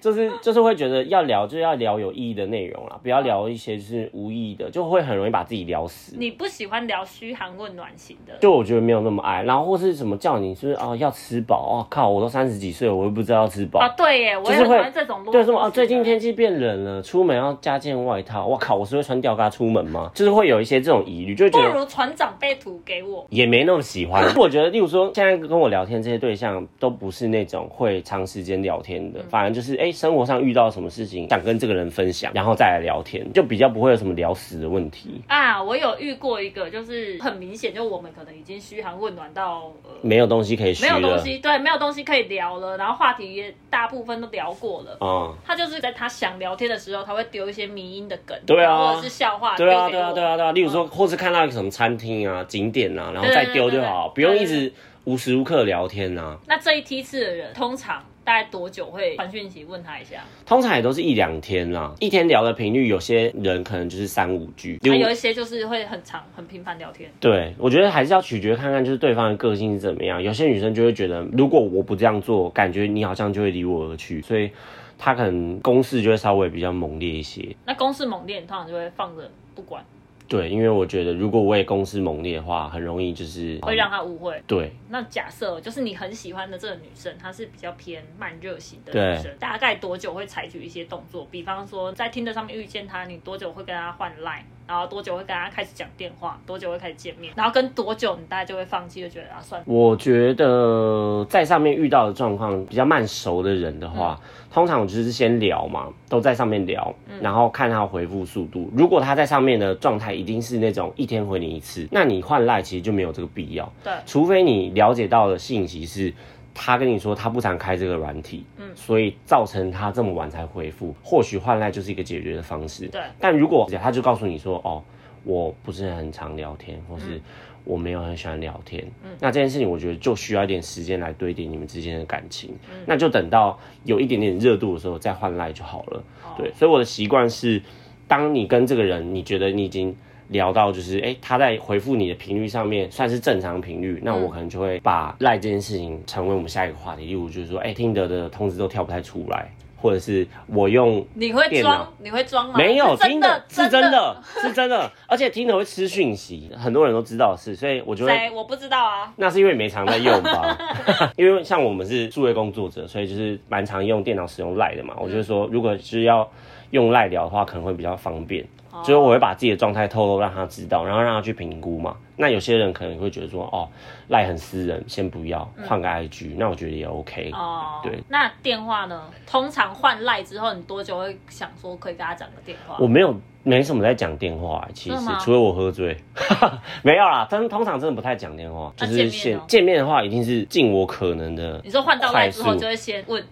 [0.00, 6.16] 就是就是会觉得要聊就是要聊有意义的内容啦，不要聊一些就是无意义的，就会很容易把自己聊死。
[6.18, 13.78] 你不喜欢聊嘘寒问暖型的，就我觉得没有那么爱，然后或是什么叫你是不是哦要吃饱哦靠，我都三十几岁了，我又不知道要吃饱。
[13.78, 15.70] 啊，对耶，我也喜欢这种对，什么啊？
[15.70, 18.44] 最近天气变冷了，出门要加件外套。
[18.44, 20.10] 我靠，我是会穿吊嘎出门吗？
[20.12, 23.24] 就是会有一些这种疑虑，就觉得如传长辈图给我。
[23.30, 24.24] 也没那么喜欢。
[24.36, 35.20] 我觉得，例如说，现在跟我聊天这些对象都不是那种会长时间聊天嗯的，反而就是哎、生活上遇到什么事情想跟这个人分享，然后再来聊天，就比较不会有什么聊死的问题。
[35.26, 40.88] 啊，我有遇过一个，就是很明显，就我们可能已经嘘寒问暖到呃没有东西可以没。
[40.88, 44.98] 有东西，对，没有东西可以聊了，然后话题也大部分都聊过了。
[45.00, 50.52] 嗯，他就是在他想聊天的时候，他会丢一些迷因的梗，对啊或者是笑话，对啊，对啊，对啊，对啊。
[50.52, 54.72] 例如说，或是看到什么餐厅啊、景点啊，然后再丢就好，不用一对对直
[55.04, 56.38] 无时无刻聊天啊。
[56.46, 60.22] 那这一梯次的人，通常大概多久会传讯息问他一下？
[60.46, 64.74] 通常也都是一两天啦，一天聊的频率，有些人可能就是三五句。
[64.74, 67.10] 例那、如有一些就是会很长、很频繁聊天。
[67.18, 70.22] 对，我觉得还是要取决看看就是对方的个性是怎么样。
[70.22, 74.50] 有些女生就会觉得，如果我不这样做，感觉你好像就会离我而去，所以
[74.96, 77.56] 她可能攻势就会稍微比较猛烈一些。
[77.66, 79.84] 那攻势猛烈，你通常就会放着不管，
[80.32, 84.42] 对，因为我觉得如果我也攻势猛烈的话，很容易就是会让他误会。
[84.46, 91.28] 对那假设就是你很喜欢的这个女生，她是比较偏慢热型的女生，大概多久会采取一些动作？
[91.30, 99.64] 比方说在听的上面遇见她，你多久会跟她换 line，然后多久会跟他开始讲电话，多久会开始见面，然后跟多久你大概就会放弃，就觉得啊算了。
[99.68, 104.18] 我觉得在上面遇到的状况比较慢熟的人的话，
[104.50, 108.70] 通常我就是先聊嘛，都在上面聊，然后看他回复速度。
[108.74, 113.70] 如果他在上面的状态一定是那种一天回你一次，那你换赖其实就没有这个必要。
[113.84, 116.14] 对除非你了解到的信息是。
[116.54, 122.86] 他跟你说他不常开这个软体，嗯，所以造成他这么晚才回复，或许换赖就是一个解决的方式。
[122.88, 124.82] 对但如果他就告诉你说，哦，
[125.24, 127.20] 我不是很常聊天，或是
[127.64, 132.54] 我没有很喜欢聊天，嗯那这件事情我觉得就需要一点时间来堆叠你们之间的感情，
[132.86, 136.04] 那就等到有一点点热度的时候再换赖就好了。
[136.36, 137.62] 对，所以我的习惯是，
[138.06, 139.96] 当你跟这个人，你觉得你已经。
[140.32, 147.04] 聊到就是，哎、他在回复你的频率上面算是正常频率，那我可能就会把赖这件事情成为我们下一个话题。
[147.04, 151.86] 例如就是说，哎、听得的通知都跳不太出来，或者是我用你会装？
[151.98, 152.54] 你会装吗？
[152.56, 153.90] 没有听的的，是真。
[153.90, 158.12] 的，是真的，而且听的会吃讯息，很多人都知道是，所以我觉得。
[158.34, 159.12] 我不知道啊。
[159.16, 160.56] 那是因为没常在用吧？
[161.16, 164.94] 因为像我们是数位工作者，所以就是蛮常用电脑使用赖的嘛。
[164.98, 166.26] 我就是说，如果是要
[166.70, 168.42] 用赖聊的话，可能会比较方便。
[168.80, 171.96] 就是我会把自己的状态透露让他知道，然后让他去评估嘛。
[172.16, 173.68] 那有些人可能会觉得说，哦，
[174.08, 177.30] 赖很私人，先不要，换个 IG，、那我觉得也 OK。
[177.32, 178.02] 哦，对。
[178.08, 179.02] 那电话呢？
[179.26, 182.76] 通常换赖之后，你多久会想说可以跟他讲个电话？
[182.78, 185.96] 我没有没什么在讲电话、其实除了我喝醉，
[186.84, 187.26] 没有啦。
[187.28, 193.24] 但通常真的不太讲电话，就那是见见面的话，一定是尽我可能的你说换到赖之后，就会先问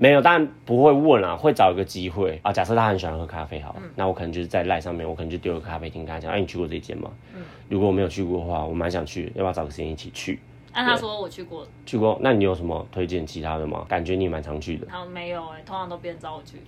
[0.00, 2.52] 没有，当然不会问啊，会找一个机会啊。
[2.52, 7.10] 假设他很喜欢喝咖啡，好，嗯那我可能就是在赖上面，我可能就丢个咖啡厅跟他讲，哎、你去过这间吗？
[7.34, 10.38] 嗯如果我没有去过的话，我蛮想去，要不要找个时间一起去？
[10.72, 13.84] 按他说我去过，去过，那你有什么推荐其他的吗？
[13.88, 16.58] 感觉你蛮常去的，他说没有哎、通常都别人找我去。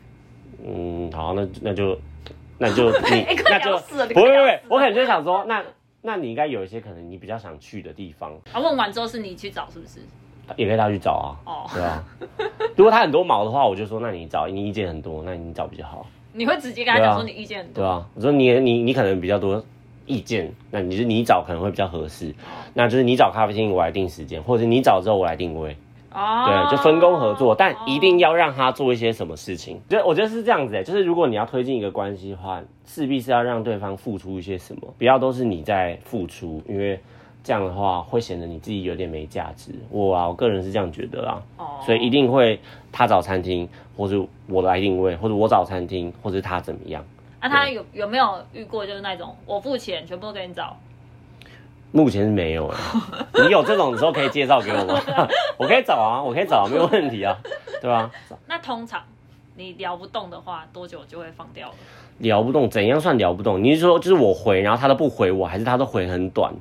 [0.67, 1.97] 嗯，好，那那就
[2.59, 2.91] 那就
[3.49, 3.79] 那就
[4.13, 5.63] 不会不会我可能就想说，那
[6.03, 10.01] 那你应该有一些可能你比较想去的地方，啊，问完之后是你去找是不是？
[10.57, 11.29] 也可以他去找啊。
[11.45, 12.05] 哦，对啊，
[12.77, 19.63] 如果他很多毛的话，我就说那你找，你意见很多，那你找比较好，你会直接跟他讲说你意见很多，对啊，我说你你你可能比较多
[20.07, 22.35] 意见，那你就你找可能会比较合适，
[22.75, 25.77] 那就是你找咖啡厅我来定时间，或者是你找之后我来定位，
[26.13, 29.81] 哦，对，就分工合作，但一定要让他做一些什么事情。
[29.89, 36.99] 就我觉得是这样子，哎，就是如果你要推进一个关系的话，势必是要让对方付出一些什么，不要都是你在付出，因为
[37.43, 39.73] 这样的话会显得你自己有点没价值。
[39.91, 42.61] 我啊，我个人是这样觉得啦，哦，所以一定会
[42.93, 47.05] 他找餐厅，或者我来定位，或者我找餐厅，或者他怎么样。
[47.41, 50.77] 那、啊他有有没有遇过就是那种我付钱全部都给你找？
[51.93, 52.79] 目前是没有哎，
[53.43, 55.01] 你有这种的时候可以介绍给我吗？
[55.59, 57.37] 我可以找啊，我可以找，没有问题啊，
[57.81, 58.11] 对吧、
[58.47, 59.03] 那通常
[59.57, 61.75] 你聊不动的话，多久就会放掉了？
[62.19, 63.65] 聊不动，怎样算聊不动？
[63.65, 66.55] 你是说就是我回，然后他都不回我，还是他都回很短？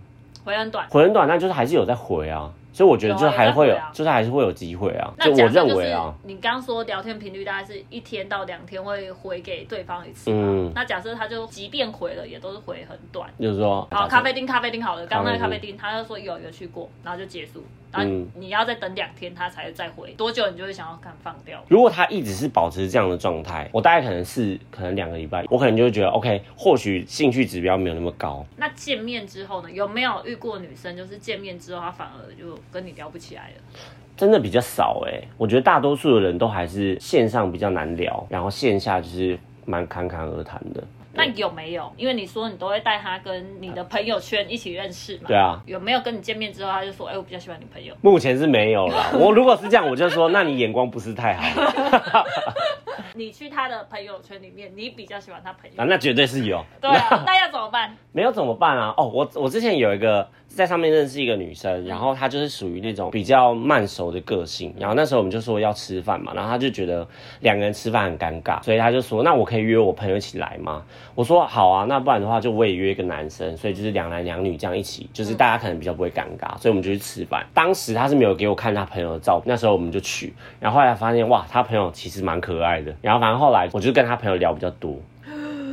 [0.49, 0.87] 回很短。
[0.89, 2.51] 回很短，但就是还是有在回啊。
[2.71, 5.11] 所以我觉得就还会有，有啊就是还是会有机会啊。
[5.17, 10.37] 那就我认为啊，你刚刚说聊天频率大概是一天到两天会回给对方一次嘛？
[10.41, 13.29] 嗯那假设他就即便回了，也都是回很短。
[13.39, 21.61] 就是说，好，咖啡厅，咖啡厅好了，刚刚那个咖啡厅，他就说有有去过，然后就结束，然后嗯你要再等两天，他才再回，多久你就会想要看放掉？
[21.67, 28.45] 如果他一直是保持这样的状态，我大概可能是可能两个礼拜，我可能就会觉得 OK，或许兴趣指标没有那么高。
[28.57, 29.71] 那见面之后呢？
[29.71, 33.79] 有没有遇过女生，就是见面之后她反而就跟你聊不起来了？
[34.17, 40.83] 真的比较少哎、我觉得大多数的人都还是线上比较难聊，然后线下就是蛮侃侃而谈的。
[41.11, 41.91] 那有没有？
[41.97, 45.23] 因为你说你都会带他跟你的朋友圈一起认识嘛？
[45.27, 47.95] 对啊，有没有跟你见面之后，他就说：“哎、我比较喜欢你朋友。
[48.01, 49.09] 目前是没有啦。
[49.13, 52.23] 我如果是这样，我就说，那你眼光不是太好。
[53.15, 55.81] 你去他的朋友圈里面，你比较喜欢他朋友。
[55.81, 56.63] 啊，那绝对是有。
[56.79, 57.95] 对啊，那要怎么办？
[58.11, 58.93] 没有怎么办啊？
[58.97, 67.07] 哦，我我之前有一个在上面认识一个女生，然后她就是属于那种比较慢熟的个性，然后那时候我们就说要吃饭嘛，然后她就觉得
[67.41, 70.83] 两个人吃饭很尴尬，所以她就说那我可以约我朋友一起来吗？
[71.13, 77.45] 我说好啊，那不然的话就我也约一个男生，所以就是两男两女这样一起，就是大家可能比较不会尴尬，所以我们就去吃饭。
[77.53, 84.97] 当时她是没有给我看她朋友的照片，那时候我们就去，然后后来发现哇，她朋友其实蛮可爱的，然后反正后来我就跟她朋友聊比较多，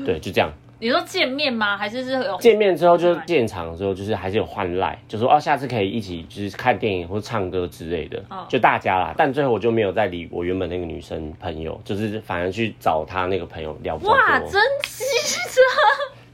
[0.05, 0.53] 对，就这样。
[0.79, 1.77] 你说见面吗？
[1.77, 9.15] 还是是有见面之后就是现场之后就是还是有换赖，就说哦下次可以一起就是看电影或唱歌之类的，哦就大家啦。
[9.17, 13.97] 但最后我就没有再理我原本那个女生朋友，就是反而去找她那个朋友聊。
[13.97, 14.51] 哇，真
[14.83, 15.05] 机
[15.49, 15.61] 车！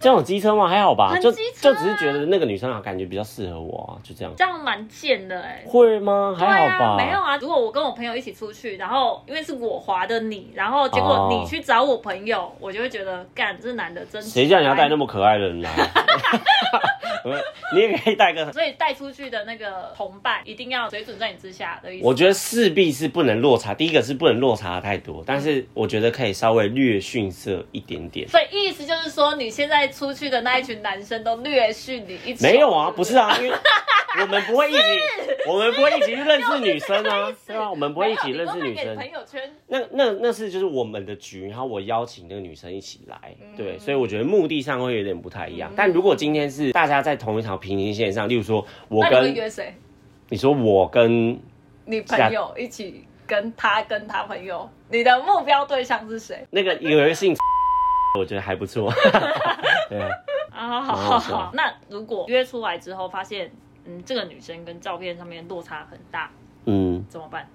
[0.02, 0.68] 这种机车吗？
[0.68, 4.32] 还好吧，就就只是觉得那个女生啊感觉比较适合我啊，就这样。
[4.36, 6.34] 这样蛮贱的哎、会吗？
[6.36, 6.84] 还好吧。
[6.92, 7.36] 啊，没有啊。
[7.36, 15.02] 如果我跟我朋友一起出去，然后因为是我划的你，然后结果哦你去找我朋友，我就会觉得，干这男的真谁叫你要带那么？
[15.02, 15.70] 么可爱的人来？
[17.74, 18.52] 你也可以带个。
[18.52, 22.06] 所以带出去的那个同伴一定要水准在你之下的意思。
[22.06, 28.28] 我觉得势必是不能落差，第一个是不能落差太多，但是我觉得可以稍微略逊色一点点。
[28.28, 32.42] 所以意思就是说，你现在出去的那一群男生都略逊你一筹。
[32.42, 33.56] 没有啊，不不是啊， 因为
[34.20, 34.80] 我们不会一起，
[35.46, 37.70] 我们不会一起去认识女生啊， 对啊？
[37.70, 45.72] 我们不会一起认识女生朋友圈那那那是就是我们的局，然后我邀请那个女生一起来，嗯对，所以我觉得目的上会有点不太一样。
[45.76, 49.74] 但如果今天是大家在同一条平行线上，例如说我跟约谁？
[50.28, 51.38] 你说我跟
[51.84, 56.46] 你朋友一起跟他跟他朋友，你的目标对象是谁？
[56.50, 57.34] 那个有一个姓，
[58.18, 58.92] 我觉得还不错，
[59.88, 60.08] 对啊，
[60.52, 61.50] 啊，好蛮好好好。
[61.54, 63.50] 那如果约出来之后发现，
[63.84, 66.30] 嗯，这个女生跟照片上面落差很大，
[66.66, 67.04] 嗯。
[67.08, 67.48] 怎么办？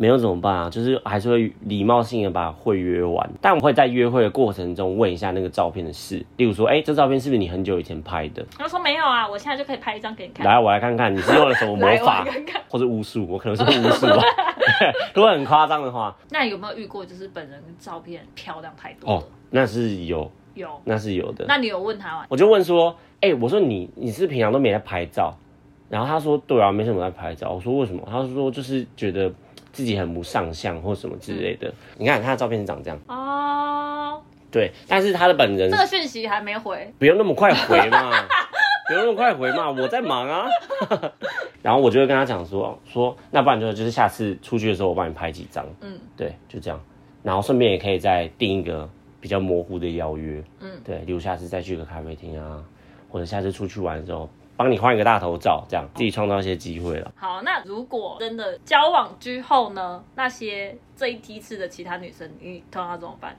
[0.00, 0.70] 没有怎么办啊？
[0.70, 8.42] 就是还是会礼貌性的把会约完，但我会在约会的过程中问一下那个照片的事，例如说，哎、这照片是不是你很久以前拍的？
[8.56, 10.46] 他说没有啊，我现在就可以拍一张给你看。
[10.46, 12.26] 来，我来看看你是用了什么魔法。
[12.70, 14.22] 或者巫术，我可能是巫术吧。
[15.12, 20.80] 如果很夸张的话，那有没有遇过就是本人跟照片漂亮太多哦？，那是有，有。
[20.84, 21.44] 那是有的。
[21.46, 22.24] 那你有问他吗？
[22.30, 25.36] 我就问说，哎、我说你你是平常都没在拍照？
[25.90, 27.50] 然后他说，对啊，没什么在拍照。
[27.50, 28.00] 我说为什么？
[28.08, 29.28] 他说就是觉得
[29.72, 31.68] 自己很不上相或什么之类的。
[31.68, 36.92] 嗯你看他的照片是长这样，哦，对，但是他的本人这个讯息还没回。
[36.98, 38.10] 不用那么快回嘛，
[38.88, 40.48] 不用那么快回嘛，我在忙啊。
[41.62, 46.80] 然后我就会跟他讲说说，那不然就就是下次出去的时候我帮你拍几张，嗯，对，就这样。
[47.22, 48.88] 然后顺便也可以再定一个
[49.20, 52.64] 比较模糊的邀约，嗯对，例如下次再去个咖啡厅啊，
[53.10, 54.28] 或者下次出去玩的时候
[54.60, 57.10] 帮你换一个大头照，这样自己创造一些机会了。
[57.16, 60.04] 好，那如果真的交往之后呢？
[60.16, 63.34] 那些这一批次的其他女生，你通常怎么办？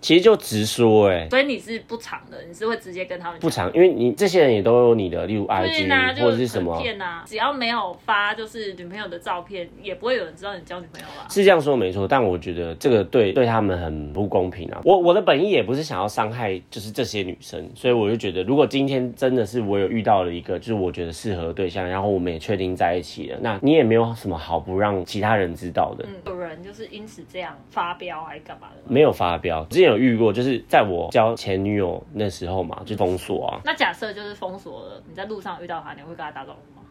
[0.00, 3.38] 其实就直说哎、所以你是不长的，你是会直接跟他们。
[3.40, 11.28] 不长，因为你这些人也都有你的，例如对 IG、或者是什么影，片啊，只要没有发就是女朋友的照片，也不会有人知道你交女朋友啊。
[11.28, 14.80] 是这样说没错，但我觉得这个对对他们很不公平啊。
[14.84, 26.04] 我我的本意也不是想要伤害，就是这些女生，所以我就觉得，如果今天真的是我有遇到了一个，就是我觉得适合的对象，然后我们也确定在一起了，那你也没有什么好不让其他人知道的。
[26.08, 28.82] 嗯，有人就是因此这样发飙还是干嘛的？
[28.86, 36.86] 没有发飙，之前有遇过，就是在我交前女友那时候嘛，就封锁啊，那假设就是封锁了，你在路上遇到他，你会跟他打招呼吗？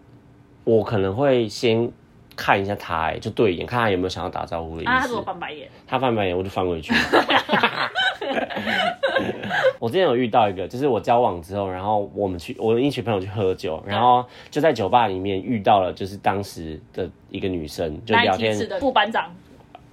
[0.63, 1.91] 我可能会先
[2.35, 5.23] 看一下他、欸，就对眼，看他有没有想要打招呼的意啊，他思如果。
[5.23, 6.93] 翻白眼，他翻白眼，我就翻回去。
[9.79, 19.33] 我之前有遇到一个，就是我交往之后，然后我们去，我的一群朋友去喝酒，然后就在酒吧里面遇到了，就是当时的一个女生，就那聊天的副班长，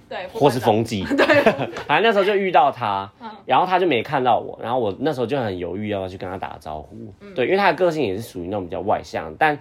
[0.09, 1.25] 对，或是风纪， 对
[1.87, 9.57] 反正那时候就遇到他嗯，然后他就没看到我，然后我那时候就很犹豫要不要去跟他打招呼，嗯对，因为他的个性也是属于那种比较外向，但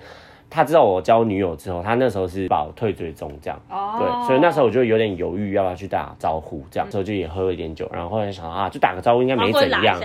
[0.48, 3.60] 他知道我交女友之后，他那时候是把我退追踪这样。
[3.68, 10.00] 哦，对，所以那时候我就有点犹豫要不要去打招呼，这样，之后就也喝了一点酒，然后后来想啊，就打个招呼应该没怎样，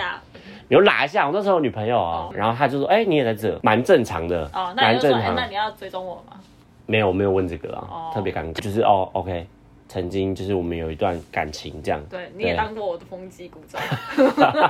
[0.69, 1.27] 有拉一下。
[1.27, 5.45] 我那时候有女朋友啊，哦然后他就说，哎、你也在这，蛮正常的，哦，那蛮正常那。
[5.45, 6.39] 你要追踪我吗？
[6.87, 9.45] 没有，没有问这个啊，哦特别尴尬，就是哦，OK，
[9.91, 13.81] 曾经就是我们有一段感情这样，对，你也当过我的风纪股长，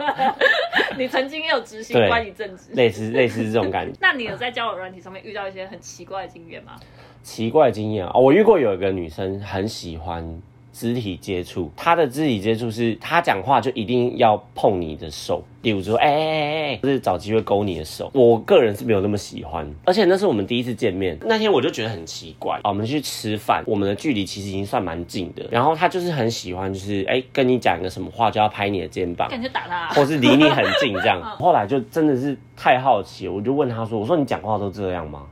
[0.98, 2.72] 你曾经也有执行对管理政治。
[2.74, 3.96] 类似类似这种感 觉。
[4.02, 6.76] 那你有在交友软体上面遇到一些很奇怪的经验吗？
[7.22, 18.10] 奇怪的经验啊、哦，我遇过有一个女生很喜欢肢体接触，他的肢体接触是他讲话就一定要碰你的手，例如说，哎哎哎哎，就是找机会勾你的手。
[18.14, 22.58] 我个人是没有那么喜欢，而且那是我们第一次见面，那天我就觉得很奇怪。
[22.64, 29.30] 啊我们去吃饭，我们的距离其实已经算蛮近的，然后他就是很喜欢，就是哎跟你讲一个什么话就要拍你的肩膀。
[29.30, 31.30] 感觉打他啊，或是离你很近这样嗯。
[31.38, 35.24] 后来就真的是太好奇，我就问他说：“我说你讲话都这样吗？”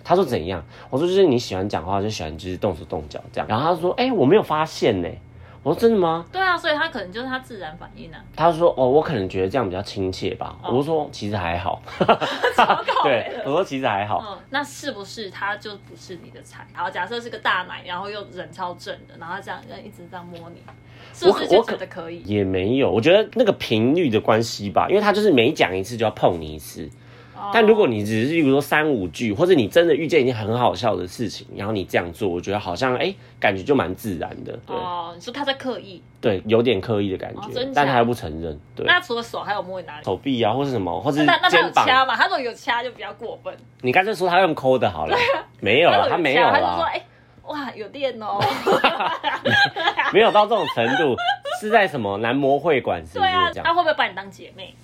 [0.00, 0.64] 嗯他说怎样？
[0.88, 3.46] 我说就是你喜欢讲话就喜欢就是动手动脚这样。
[3.48, 5.08] 然后他说：“哎、我没有发现呢。”
[5.62, 10.56] 我说：“真的吗对啊，所以他可能就是他自然反应啊。？”他说：“哦，我可能觉得这样比较亲切吧。
[10.62, 11.82] 哦我就说：“其实还好。
[13.04, 14.24] 对，我说：“其实还好。
[14.26, 16.66] 嗯，那是不是他就不是你的菜？
[16.74, 20.62] 然后，假设是个大奶，然后又人超正的，然后这样一直这样摸你，
[21.12, 22.22] 是不是就我可觉得可以？
[22.24, 26.88] 也没有，我觉得那个频率的关系吧，因为他就是每讲一次就要碰你一次。
[27.52, 40.04] 但如果你只是比如说三五句，或者你真的遇见一件很好笑的事情，然后你这样做，我觉得好像哎、感觉就蛮自然的，对、哦，你说他在刻意，对，有点刻意的感觉，哦但他还不承认，对，那除了手还有摸你哪里？
[40.04, 42.16] 手臂啊，或是什么，或是那那他有掐嘛？
[42.16, 43.54] 他如果有掐就比较过分。
[43.82, 45.16] 你干脆说他用抠的好了，
[45.60, 47.02] 没有他如啦，他没有果掐他就说啦，哎、
[47.46, 48.38] 哇有电哦。
[50.12, 51.16] 没有到这种程度，
[51.60, 54.74] 是在什么男模会馆是不是对啊，他会不会把你当姐妹？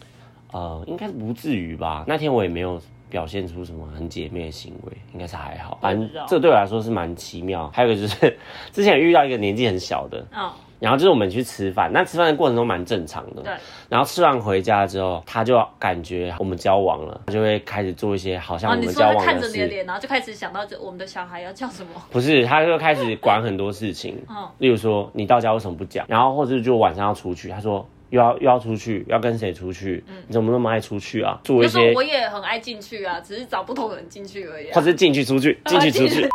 [0.57, 2.05] 呃，应该是不至于吧？
[2.07, 2.81] 那天我也没有。
[3.09, 5.79] 表现出什么很姐妹的行为，应该是还好。
[5.81, 7.71] 反正这对我来说是蛮奇妙。
[7.73, 8.37] 还有一个就是，
[8.73, 13.43] 之前有遇到一个年纪很小的，嗯，然后就是我们去吃饭，那吃饭的过程中蛮正常的。
[13.43, 13.53] 对。
[13.89, 19.27] 然后吃完回家之后，他就感觉我们交往了，他就会开始做一些好像哦，我们交往的事。
[19.27, 21.91] 看着你的脸，然后就开始想到这我们的小孩要叫什么？
[22.11, 30.03] 不是，他就开始管很多事情，嗯，例如说你到家为什么不讲，然后或者就晚上要出去，他说又要又要出去，要跟谁出去？
[30.09, 31.41] 嗯你怎么那么爱出去啊？
[31.45, 34.75] 做一些我也很爱进去啊，只是找不同人进去而已、啊。
[34.75, 36.29] 或者进去出去， 进去出去。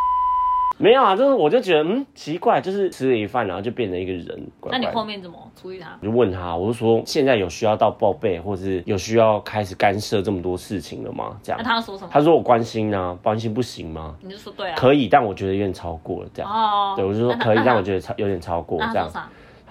[0.77, 4.47] 没有啊，就是我就觉得嗯奇怪，就是吃了一饭，然后就变成一个人。
[4.59, 5.95] 怪那你后面怎么处理他？
[6.01, 11.37] 我就问他，我就说现在有需要到报备，或是有需要开始干涉这么多事情了吗？
[11.43, 12.09] 这样那，他要说什么？
[12.11, 14.15] 他说我关心啊，关心不行吗？
[14.21, 14.75] 你就说对啊。
[14.75, 16.51] 可以，但我觉得有点超过了，这样。
[16.51, 19.21] 哦，对，我就说可以，但我觉得超有点超过这样那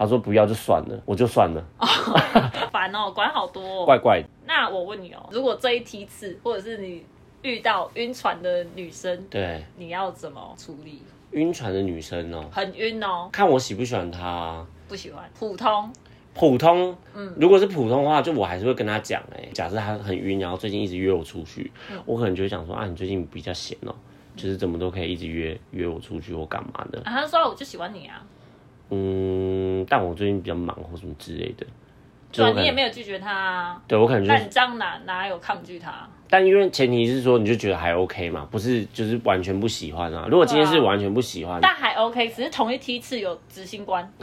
[0.01, 0.19] 他说。
[0.19, 1.65] 不要就算了，我就算了，
[2.71, 3.85] 烦哦，管好多、哦。
[3.87, 4.29] 怪怪的。
[4.47, 7.03] 那我问你哦，如果这一梯次，或者是你
[7.43, 11.03] 遇到晕船的女生，对，你要怎么处理？
[11.33, 14.67] 晕船的女生哦，很晕哦，看我喜不喜欢她啊。
[14.89, 15.29] 不喜欢。
[15.39, 15.91] 普通，
[16.35, 23.95] 普通，嗯如果是普通的话，就我还是会跟她讲，哎，假设她很晕，然后最近一直约我出去，嗯我可能就会讲说啊，你最近比较闲哦，
[24.37, 26.99] 就是怎么都可以一直约约我出去或干嘛的。
[27.01, 28.23] 啊，他说我就喜欢你啊，
[28.91, 31.67] 嗯，但我最近比较忙或什么之类的，
[32.33, 33.83] 对你也没有拒绝他啊。
[33.89, 36.09] 对我可能就是那你这样哪哪有抗拒他？
[36.29, 40.29] 但因为前提是说，你就觉得还 OK 嘛，不是就是完全不喜欢啊。
[40.31, 44.09] 如果今天是完全不喜欢，但还 OK，只是同一梯次有执行官。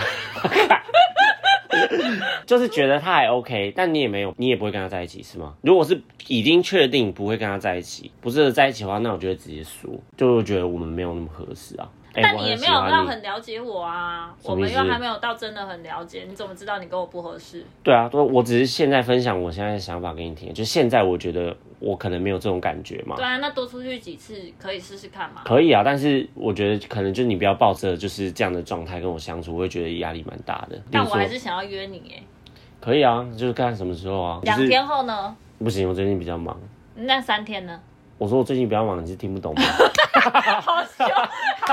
[2.45, 5.53] 就是觉得他还 OK，但你也没有，你也不会跟他在一起是吗？
[5.61, 11.89] 如果是已经确定不会跟他在一起，不是在一起的话，那我就会直接说，就会觉得我们没有那么合适啊。
[12.21, 17.65] 但你也没有到很了解我啊，我们又还没有到真的很了解，你怎么知道你跟我不合适？
[17.83, 23.25] 对啊，我我只是现在分享我现在的想法给你听，就现在我觉得我可能没有这种感觉嘛对。
[23.25, 25.41] 啊，那多出去几次可以试试看嘛。
[25.45, 30.79] 可以啊，但是我觉得可能就你不要抱着就是这样的状态跟我相处，我会觉得压力蛮大的。
[30.91, 32.23] 但我还是想要约你耶。
[32.79, 34.39] 可以啊，就是看什么时候啊。
[34.43, 35.35] 两天后呢？
[35.59, 36.57] 不行，我最近比较忙。
[36.95, 37.79] 那三天呢？
[38.17, 39.61] 我说我最近比较忙，你是听不懂吗？
[40.61, 41.05] 好笑。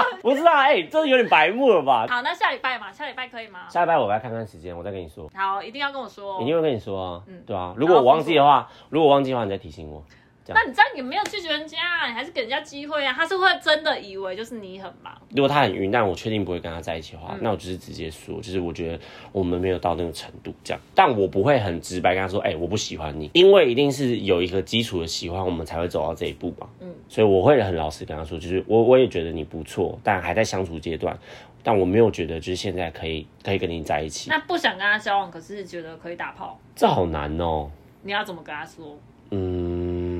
[0.22, 2.06] 不是啊，哎、这有点白目了吧？
[2.08, 3.60] 好，那下礼拜嘛，下礼拜可以吗？
[3.68, 5.28] 下礼拜我来看看时间，我再跟你说。
[5.34, 6.42] 好，一定要跟我说、哦。
[6.42, 7.74] 一定会跟你说啊，嗯对啊。
[7.76, 10.02] 如果我忘记的话，如果我忘记的话，你再提醒我。
[10.48, 13.14] 那你这样也没有拒绝人家、啊，你还是给人家机会啊。
[13.14, 19.00] 他是会真的以为就是你很忙，如果他很晕，但我确定不会跟他在一起的话，嗯那我就是直接说，就是我觉得
[19.32, 20.80] 我们没有到那个程度，这样。
[20.94, 26.68] 但我不会很直白跟他说，哎、我不喜欢你，因为一定是有一个基础的喜欢，我们才会走到这一步嘛。
[26.80, 31.18] 嗯，所以我会很老实跟他说，就是我我也觉得你不错，但还在相处阶段，
[31.62, 37.70] 但我没有觉得就是现在可以可以跟你在一起，那不想跟他交往，可是觉得可以打炮，这好难哦、
[38.02, 38.98] 你要怎么跟他说？
[39.30, 40.13] 嗯，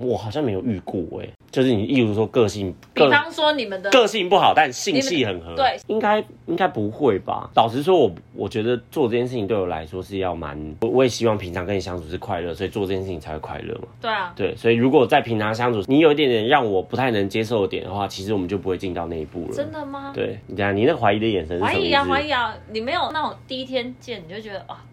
[0.00, 7.50] 我好像没有遇过哎、就是你，例如说个性，比个方说你们的个性不好，但性气很合，对，应该应该不会吧？
[7.54, 13.88] 老实说我，我觉得做这件事情对我来说是要蛮，我我也希望平常跟你相处是快乐，所以做这件事情才会快乐嘛。
[14.00, 19.54] 对啊，对，所以如果在平常相处，你有一点点让我不太能接受的点的话，其实我们就不会进到那一步了。
[19.54, 20.12] 真的吗？
[20.14, 21.66] 对，你讲你那怀疑的眼神是什么？
[21.66, 22.54] 怀疑啊，怀疑啊！
[22.70, 24.84] 你没有那种第一天见你就觉得啊，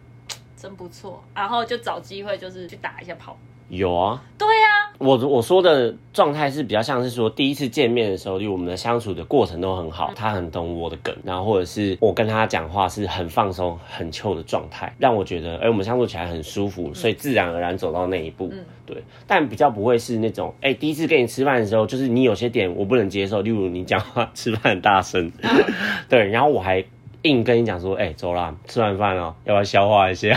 [0.57, 3.37] 真不错，然后就找机会就是去打一下炮。
[3.67, 18.49] 有啊，对啊，我我说的状态是比较像是说，第一次见面的时候，就我们的相处的过程都很好，他很懂我的梗，然后或者是我跟他讲话是很放松、很 chill 的状态，让我觉得，哎、我们相处起来很舒服，所以自然而然走到那一步。
[18.51, 25.31] 嗯对，但比较不会是那种，哎、第一次跟你吃饭的时候，就是你有些点我不能接受，例如你讲话吃饭很大声，
[26.07, 26.85] 对，然后我还
[27.23, 30.35] 硬跟你讲说，哎、走啦，吃完饭了，要不要消化一下？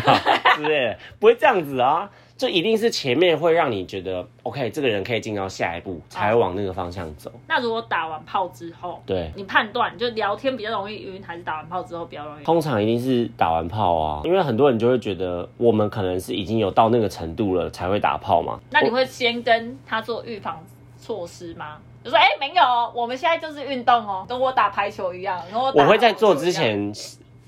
[0.57, 0.97] 是不是？
[1.21, 2.09] 不会这样子啊。
[2.39, 7.31] 就一定是前面会让你觉得 OK，这个人可以进到下一步，才会往那个方向走。
[7.49, 12.45] 那如果打完炮之后，对，你判断就聊天比较容易晕，还是打完炮之后比较容易？
[12.45, 18.61] 通常一定是打完炮啊，因为很多人就会觉得我们可能是已经有到那个程度了才会打炮嘛。
[18.71, 20.65] 那你会先跟他做预防
[20.97, 21.79] 措施吗？
[22.05, 25.43] 就说哎、没有哦，我们现在就是运动哦，跟我打排球一样。
[25.51, 26.93] 跟我我会在做之前，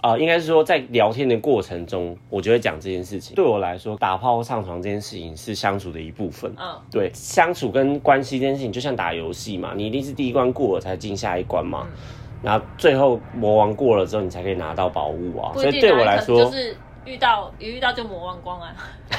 [0.02, 3.34] 样，呃，应该是说在聊天的过程中，我就会讲这件事情。
[3.34, 6.52] 对我来说，打炮上床这件事情是相处的一部分。
[6.58, 11.86] 嗯，对，相处跟关系这件事情，就像打游戏嘛，你一定是第一关过了才进下一关嘛。
[11.90, 11.96] 嗯
[12.42, 15.52] 然后最后魔王过了之后，你才可以拿到宝物啊。
[15.52, 16.74] 所以对我来说，就是
[17.04, 18.74] 遇到一遇到就魔王光啊。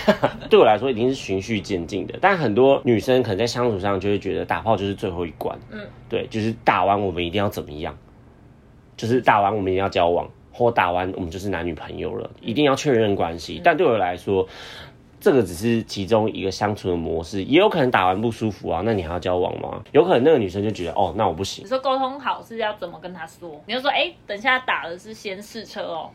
[0.50, 2.18] 对我来说一定是循序渐进的。
[2.20, 5.80] 但很多女生可能在相处上就会觉得打炮就是最后一关，嗯，
[6.10, 7.96] 对，就是打完我们一定要怎么样，
[8.98, 10.28] 就是打完我们一定要交往，
[10.62, 13.58] 或打完我们就是男女朋友了，一定要确认关系。
[13.58, 14.48] 嗯但对我来说，
[15.20, 19.84] 这个只是其中一个相处的模式，也有可能打完不舒服啊，那你还要交往吗？
[19.92, 21.68] 有可能那个女生就觉得哦，那我不行你。
[21.68, 23.62] 说沟通好是要怎么跟她说？
[23.66, 26.10] 你就说哎、等一下打的是先试车哦，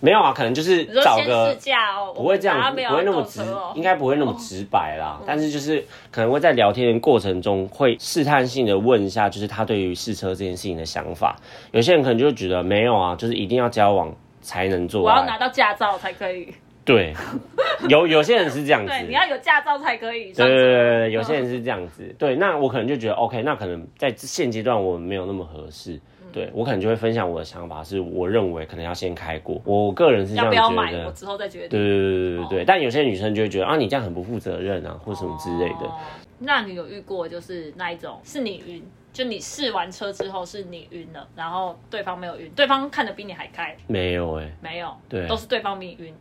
[0.00, 1.54] 没有啊，可能就是找个
[2.14, 3.42] 不会这样不会那么直
[3.74, 5.20] 应该不会那么直白啦。
[5.26, 11.36] 但是就是可能会在聊天的过程中，会试探性的问一下，就是他对于试车这件事情的想法。
[11.72, 15.02] 有些人可能就会觉得没有啊，就是一定要交往才能做。
[15.02, 16.48] 我要拿到驾照才可以。
[16.82, 17.14] 对，
[17.88, 18.88] 有有些人是这样子。
[18.88, 20.48] 对，你要有驾照才可以对对。
[20.48, 22.02] 对对对，有些人是这样子。
[22.18, 26.00] 对，那我可能就觉得 OK，那可能在现阶段我们没有那么合适。
[26.30, 29.60] 嗯对我可能就会分享我的想法，是我认为可能要先开过。
[29.64, 31.12] 我个人是这样觉要不要买，得我。
[31.12, 31.70] 之后再决定。
[31.70, 35.86] 对对对对对对，但有些女生就会觉得啊，你这样很不负责任啊，或什么之类的。
[35.86, 35.92] 哦
[36.42, 46.14] 那你有遇过就是那一种是你晕，就你试完车之后是你晕了，然后对方没有晕，对方看的比你还开，没有哎、没有，对都是对方比你晕。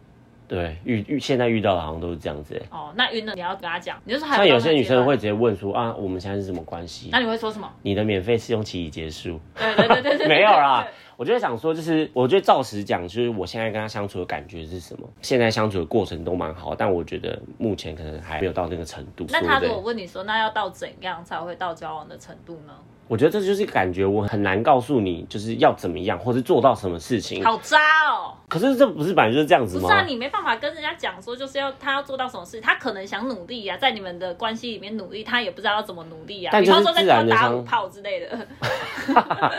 [0.49, 2.61] 对，遇遇现在遇到的好像都是这样子、欸。
[2.71, 7.19] 哦，那晕了你要跟他讲，你就是还像有些女生会，直接问说啊，我们现在是什么关系那？
[7.19, 7.71] 你会说什么？
[7.83, 9.39] 你的免费试用期已结束？
[9.55, 10.85] 对对对对对，没有啦。
[11.15, 15.05] 我就会想说，就是我觉得照实讲，就是我现在跟他相处的感觉是什么？
[15.21, 19.25] 现在相处的过程都蛮好，但我觉得目前可能还没有到那个程度。
[19.29, 22.73] 那他如果问你说，那要到怎样才会到交往的程度呢？
[23.09, 27.43] 我觉得这就是感觉，我很难告诉你就是要怎么样，或是做到什么事情。
[27.43, 28.35] 好渣哦！
[28.47, 29.81] 可是这不是本来就是这样子吗？
[29.81, 38.37] 不是啊，你没办法跟人家讲说，就是要他要做到什么事，他可能想努力呀、在你们的关系里面努力，他也不知道要怎么努力呀、但就是比方说在自然地相打五炮之类的。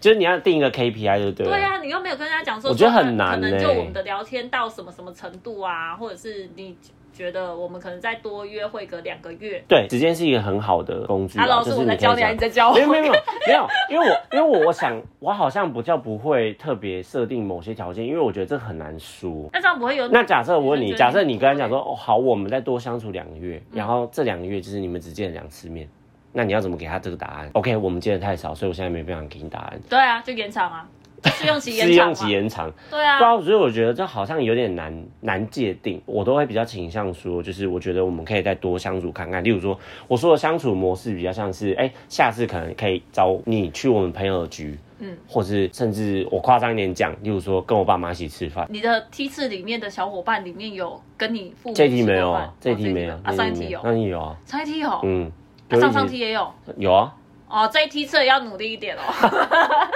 [0.00, 1.46] 就是你要定一个 KPI，对不对？
[1.46, 6.76] 对啊，你又没有跟人家讲说，我觉得很难可能欸就我们的聊天到什么什么程度啊，或者是你
[7.12, 9.62] 觉得我们可能再多约会个两个月。
[9.68, 11.62] 对，时间是一个很好的工具啊。
[11.62, 12.74] 是是我在教你，还是你在教我？
[12.74, 13.14] 没有没有没有
[13.46, 19.48] 没有，因为我因为我我想我好像不叫不会特别设定某些条件，因为我觉得这很难说。
[19.52, 25.88] 那这样不会有那假设我问你，假设你跟他你讲说，哦好，我们再多相处两个月，嗯然后这两个月就是你们只见了两次面，
[26.32, 29.80] 那你要怎么给他这个答案？OK，我们见的太少，所以我现在没办法给你答案。
[29.88, 30.88] 对啊，就延长啊，
[31.30, 32.14] 试用期延试用。
[32.14, 39.42] 期延长，对啊对，啊，所以我觉得这好像有点难难界定，我都会比较倾向说，就是我觉得我们可以再多相处看看。
[39.42, 48.66] 例如说，我说的相处模式比较像是，哎、下次可能可以找你去我们朋友的局，嗯，或是甚至我夸张一点讲，例如说跟我爸妈一起吃饭。
[48.68, 54.36] 你的梯次里面的小伙伴里面有跟你父母这一题没有这一题没有，啊，上一题有，那你有啊？
[54.46, 55.30] 上一题有，嗯，
[55.68, 56.52] 啊上上有一题也有。
[56.76, 57.14] 有啊，
[57.52, 59.02] 哦，这一梯次要努力一点哦。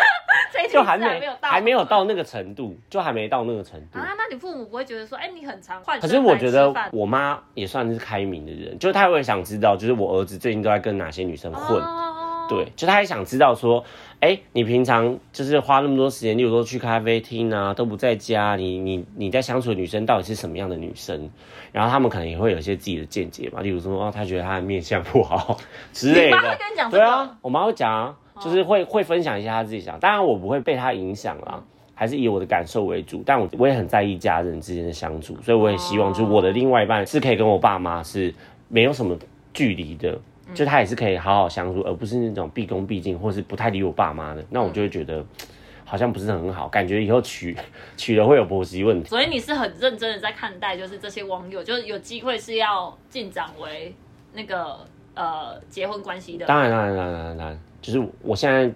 [0.53, 3.99] 这一梯次就还没有到，还没有到那个程度，就还没到那个程度。
[3.99, 4.13] 啊？
[4.17, 11.81] 那你父母不会觉得说，哎，你很常换可是我觉得我妈也算是开明的人，就是她会想知道，就是我儿子最近都在跟哪些女生混。
[11.81, 13.85] 哦对，就他也想知道说，
[14.21, 21.31] 哎、你平常就是花那么多时间，例如说去咖啡厅啊，都不在家，你你你在相处的女生到底是什么样的女生？
[21.73, 25.59] 然后他们可能也会有一些自己的见解嘛，例如说，哦，他觉得他的面相不好
[25.93, 26.37] 之类的。
[26.37, 27.05] 你妈会跟你讲这个？
[27.05, 31.63] 对啊，我妈会讲啊，就是会会分享一下她自己想，当然我不会被她影响啦。
[31.99, 38.35] 还是以我的感受为主，但我我也很在意家人之间的相处，所以我也希望就我的另外一半是可以跟我爸妈是
[38.69, 39.17] 没有什么
[39.55, 40.19] 距离的，
[40.55, 45.25] 就他也是可以好好相处，而不是那种毕恭毕敬或是不太理我爸妈的，那我就会觉得
[45.85, 47.57] 好像不是很好，感觉以后娶
[47.97, 49.09] 娶了会有婆媳问题。
[49.09, 53.95] 所以你是很认真的在看待，就是这些网友，就是有机会是要进展为
[54.33, 54.79] 那个
[55.15, 56.47] 呃结婚关系的。
[56.47, 58.73] 当然，当然，当然，当然当然，就是我现在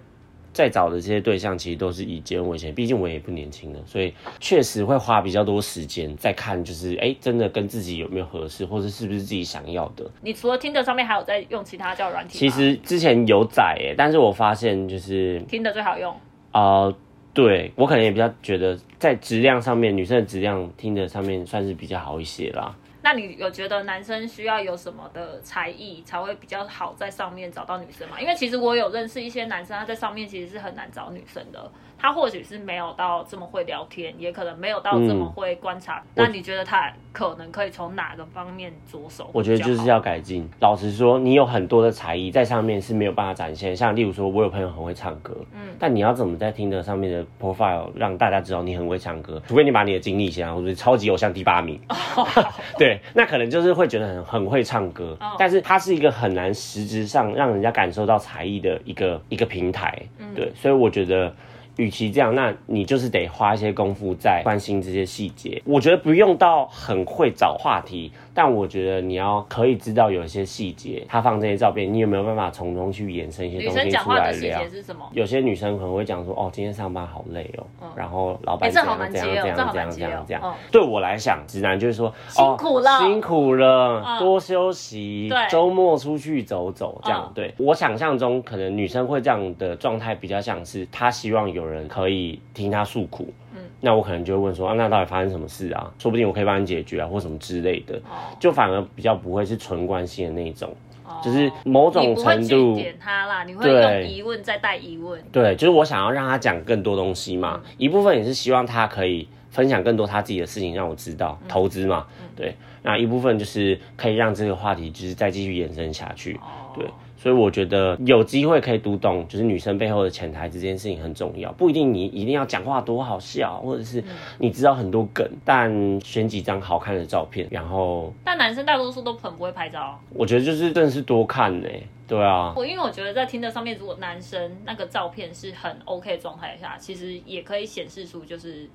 [0.53, 10.09] 在找的这些对象，其实都是以结婚为先，毕竟我也不年轻了，所以确实会花比较多时间在看，就是哎、真的跟自己有没有合适，或者是不是自己想要的。
[10.21, 12.39] 你除了听的上面还有在用其他交友软体吗？
[12.39, 16.13] 其实之前有载哎，但是我发现就是听的最好用。
[16.51, 16.93] 呃，
[17.33, 22.75] 对我可能也比较觉得在质量上面，女生的质量听的上面算是比较好一些啦。
[23.01, 28.19] 那你有觉得男生需要有什么的才艺才会比较好在上面找到女生吗？
[28.19, 31.71] 因为其实我有认识一些男生，他在上面其实是很难找女生的。
[31.97, 36.01] 他或许是没有到这么会聊天，也可能没有到这么会观察。
[36.15, 39.29] 那你觉得他可能可以从哪个方面着手？
[39.33, 40.49] 我觉得就是要改进。
[40.61, 49.39] 老实说，你有很多的才艺在上面是没有办法展现，像例如说，我有朋友很会唱歌，嗯，但你要怎么在听的上面的 profile 让大家知道你很会唱歌？
[49.47, 51.79] 除非你把你的经历写上，或者超级偶像第八名，
[52.79, 60.01] 对，那可能就是会觉得很很会唱歌，哦但是它是一个很难实质上让人家感受到才艺的一个一个平台，
[60.35, 61.33] 对，所以我觉得。
[61.77, 65.59] 与其这样，那你就是得花一些功夫在关心这些细节。
[65.65, 74.69] 我觉得不用到很会找话题，但我觉得你要可以知道有一些细节，他放这些照片，你有没有办法从中去延伸一些东西出来聊节？
[74.69, 75.05] 是什么？
[75.11, 77.65] 有些女生可能会讲说，哦，今天上班好累哦，
[77.95, 80.53] 然后老哎板怎样怎样怎样怎样怎样这样嗯。
[80.71, 87.31] 对我来讲，直男就是说，辛苦了哦、辛苦了，嗯多休息，周末出去走走，这样嗯。
[87.33, 93.33] 对我想象中，可能女生会这样的状态比较像是她希望有人可以听她诉苦。
[93.81, 95.91] 嗯那我可能就会问说，啊，那到底发生什么事啊？
[95.97, 97.95] 说不定我可以帮你解决啊，或什么之类的。
[97.97, 100.73] 哦就反而比较不会是纯关心的那一种，
[101.03, 102.75] 哦就是某种程度。
[102.75, 105.21] 点他啦，你会用疑问再带疑问。
[105.31, 112.05] 对，就是我想要让他讲更多东西嘛，嗯一部分也是希望他可以分享更多他自己的事情让我知道，嗯投资嘛，
[112.35, 116.85] 对，那一部分就是可以让这个话题就是再继续延伸下去，哦对，
[117.21, 123.85] 所以我觉得有机会可以读懂，就是女生背后的潜台词这件事情很重要，不一定你一定要讲话多好笑，或者嗯。
[123.85, 124.03] 是
[124.39, 129.99] 你知道很多梗，但选几张好看的照片，然后但男生大多数都很不会拍照。
[130.15, 131.69] 我觉得就是真的是多看呢、
[132.07, 138.67] 对啊，我因为我觉得在听的上面，如果男生那个照片是很 OK 的状态下，其实也可以显示出就是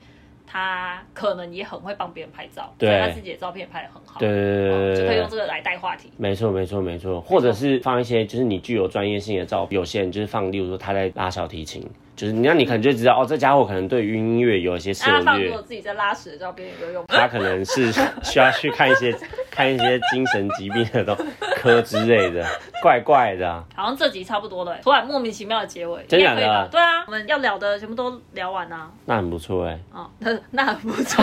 [0.47, 2.89] 他可能也很会帮别人拍照，对。
[2.89, 6.11] 所以他自己的照片也拍的很好，对对对对对就可以用这个来带话题。
[6.17, 11.85] 没错，没错，没错，或者是放一些就是你具有专业性的照片，有些人就是放，例如说他在拉小提琴，
[12.17, 17.05] 就是你那你可能就知道哦，这家伙可能对于音乐有一些涉猎那他放自己在拉屎的照片也有用。
[17.09, 17.93] 他可能是
[18.23, 19.15] 需要去看一些
[19.51, 21.15] 看一些精神疾病的都
[21.57, 22.45] 科之类的，
[22.83, 23.63] 怪怪的、啊。
[23.75, 26.69] 好像这集差不多了，突然莫名其妙的结尾，真的？
[26.71, 31.23] 对啊，我们要聊的全部都聊完啦、那很不错哎、哦，那那很不错，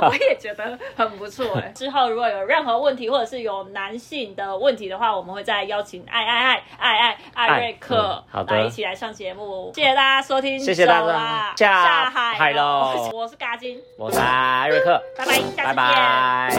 [0.00, 1.68] 我也觉得很不错哎。
[1.74, 9.70] 之后如果有任何问题，或者是有男性的问题的话，我们会再邀请爱爱爱爱爱艾瑞克嗯好的来一起来上节目。
[9.74, 15.64] 谢谢大家收听，谢谢大家下下海海喽 我是嘎金，我是艾瑞克，拜拜，下次见。
[15.64, 16.56] 拜拜。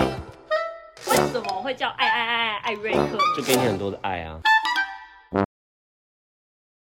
[1.05, 3.17] 我什么会叫爱爱爱爱艾瑞克？
[3.35, 4.39] 就给你很多的爱啊。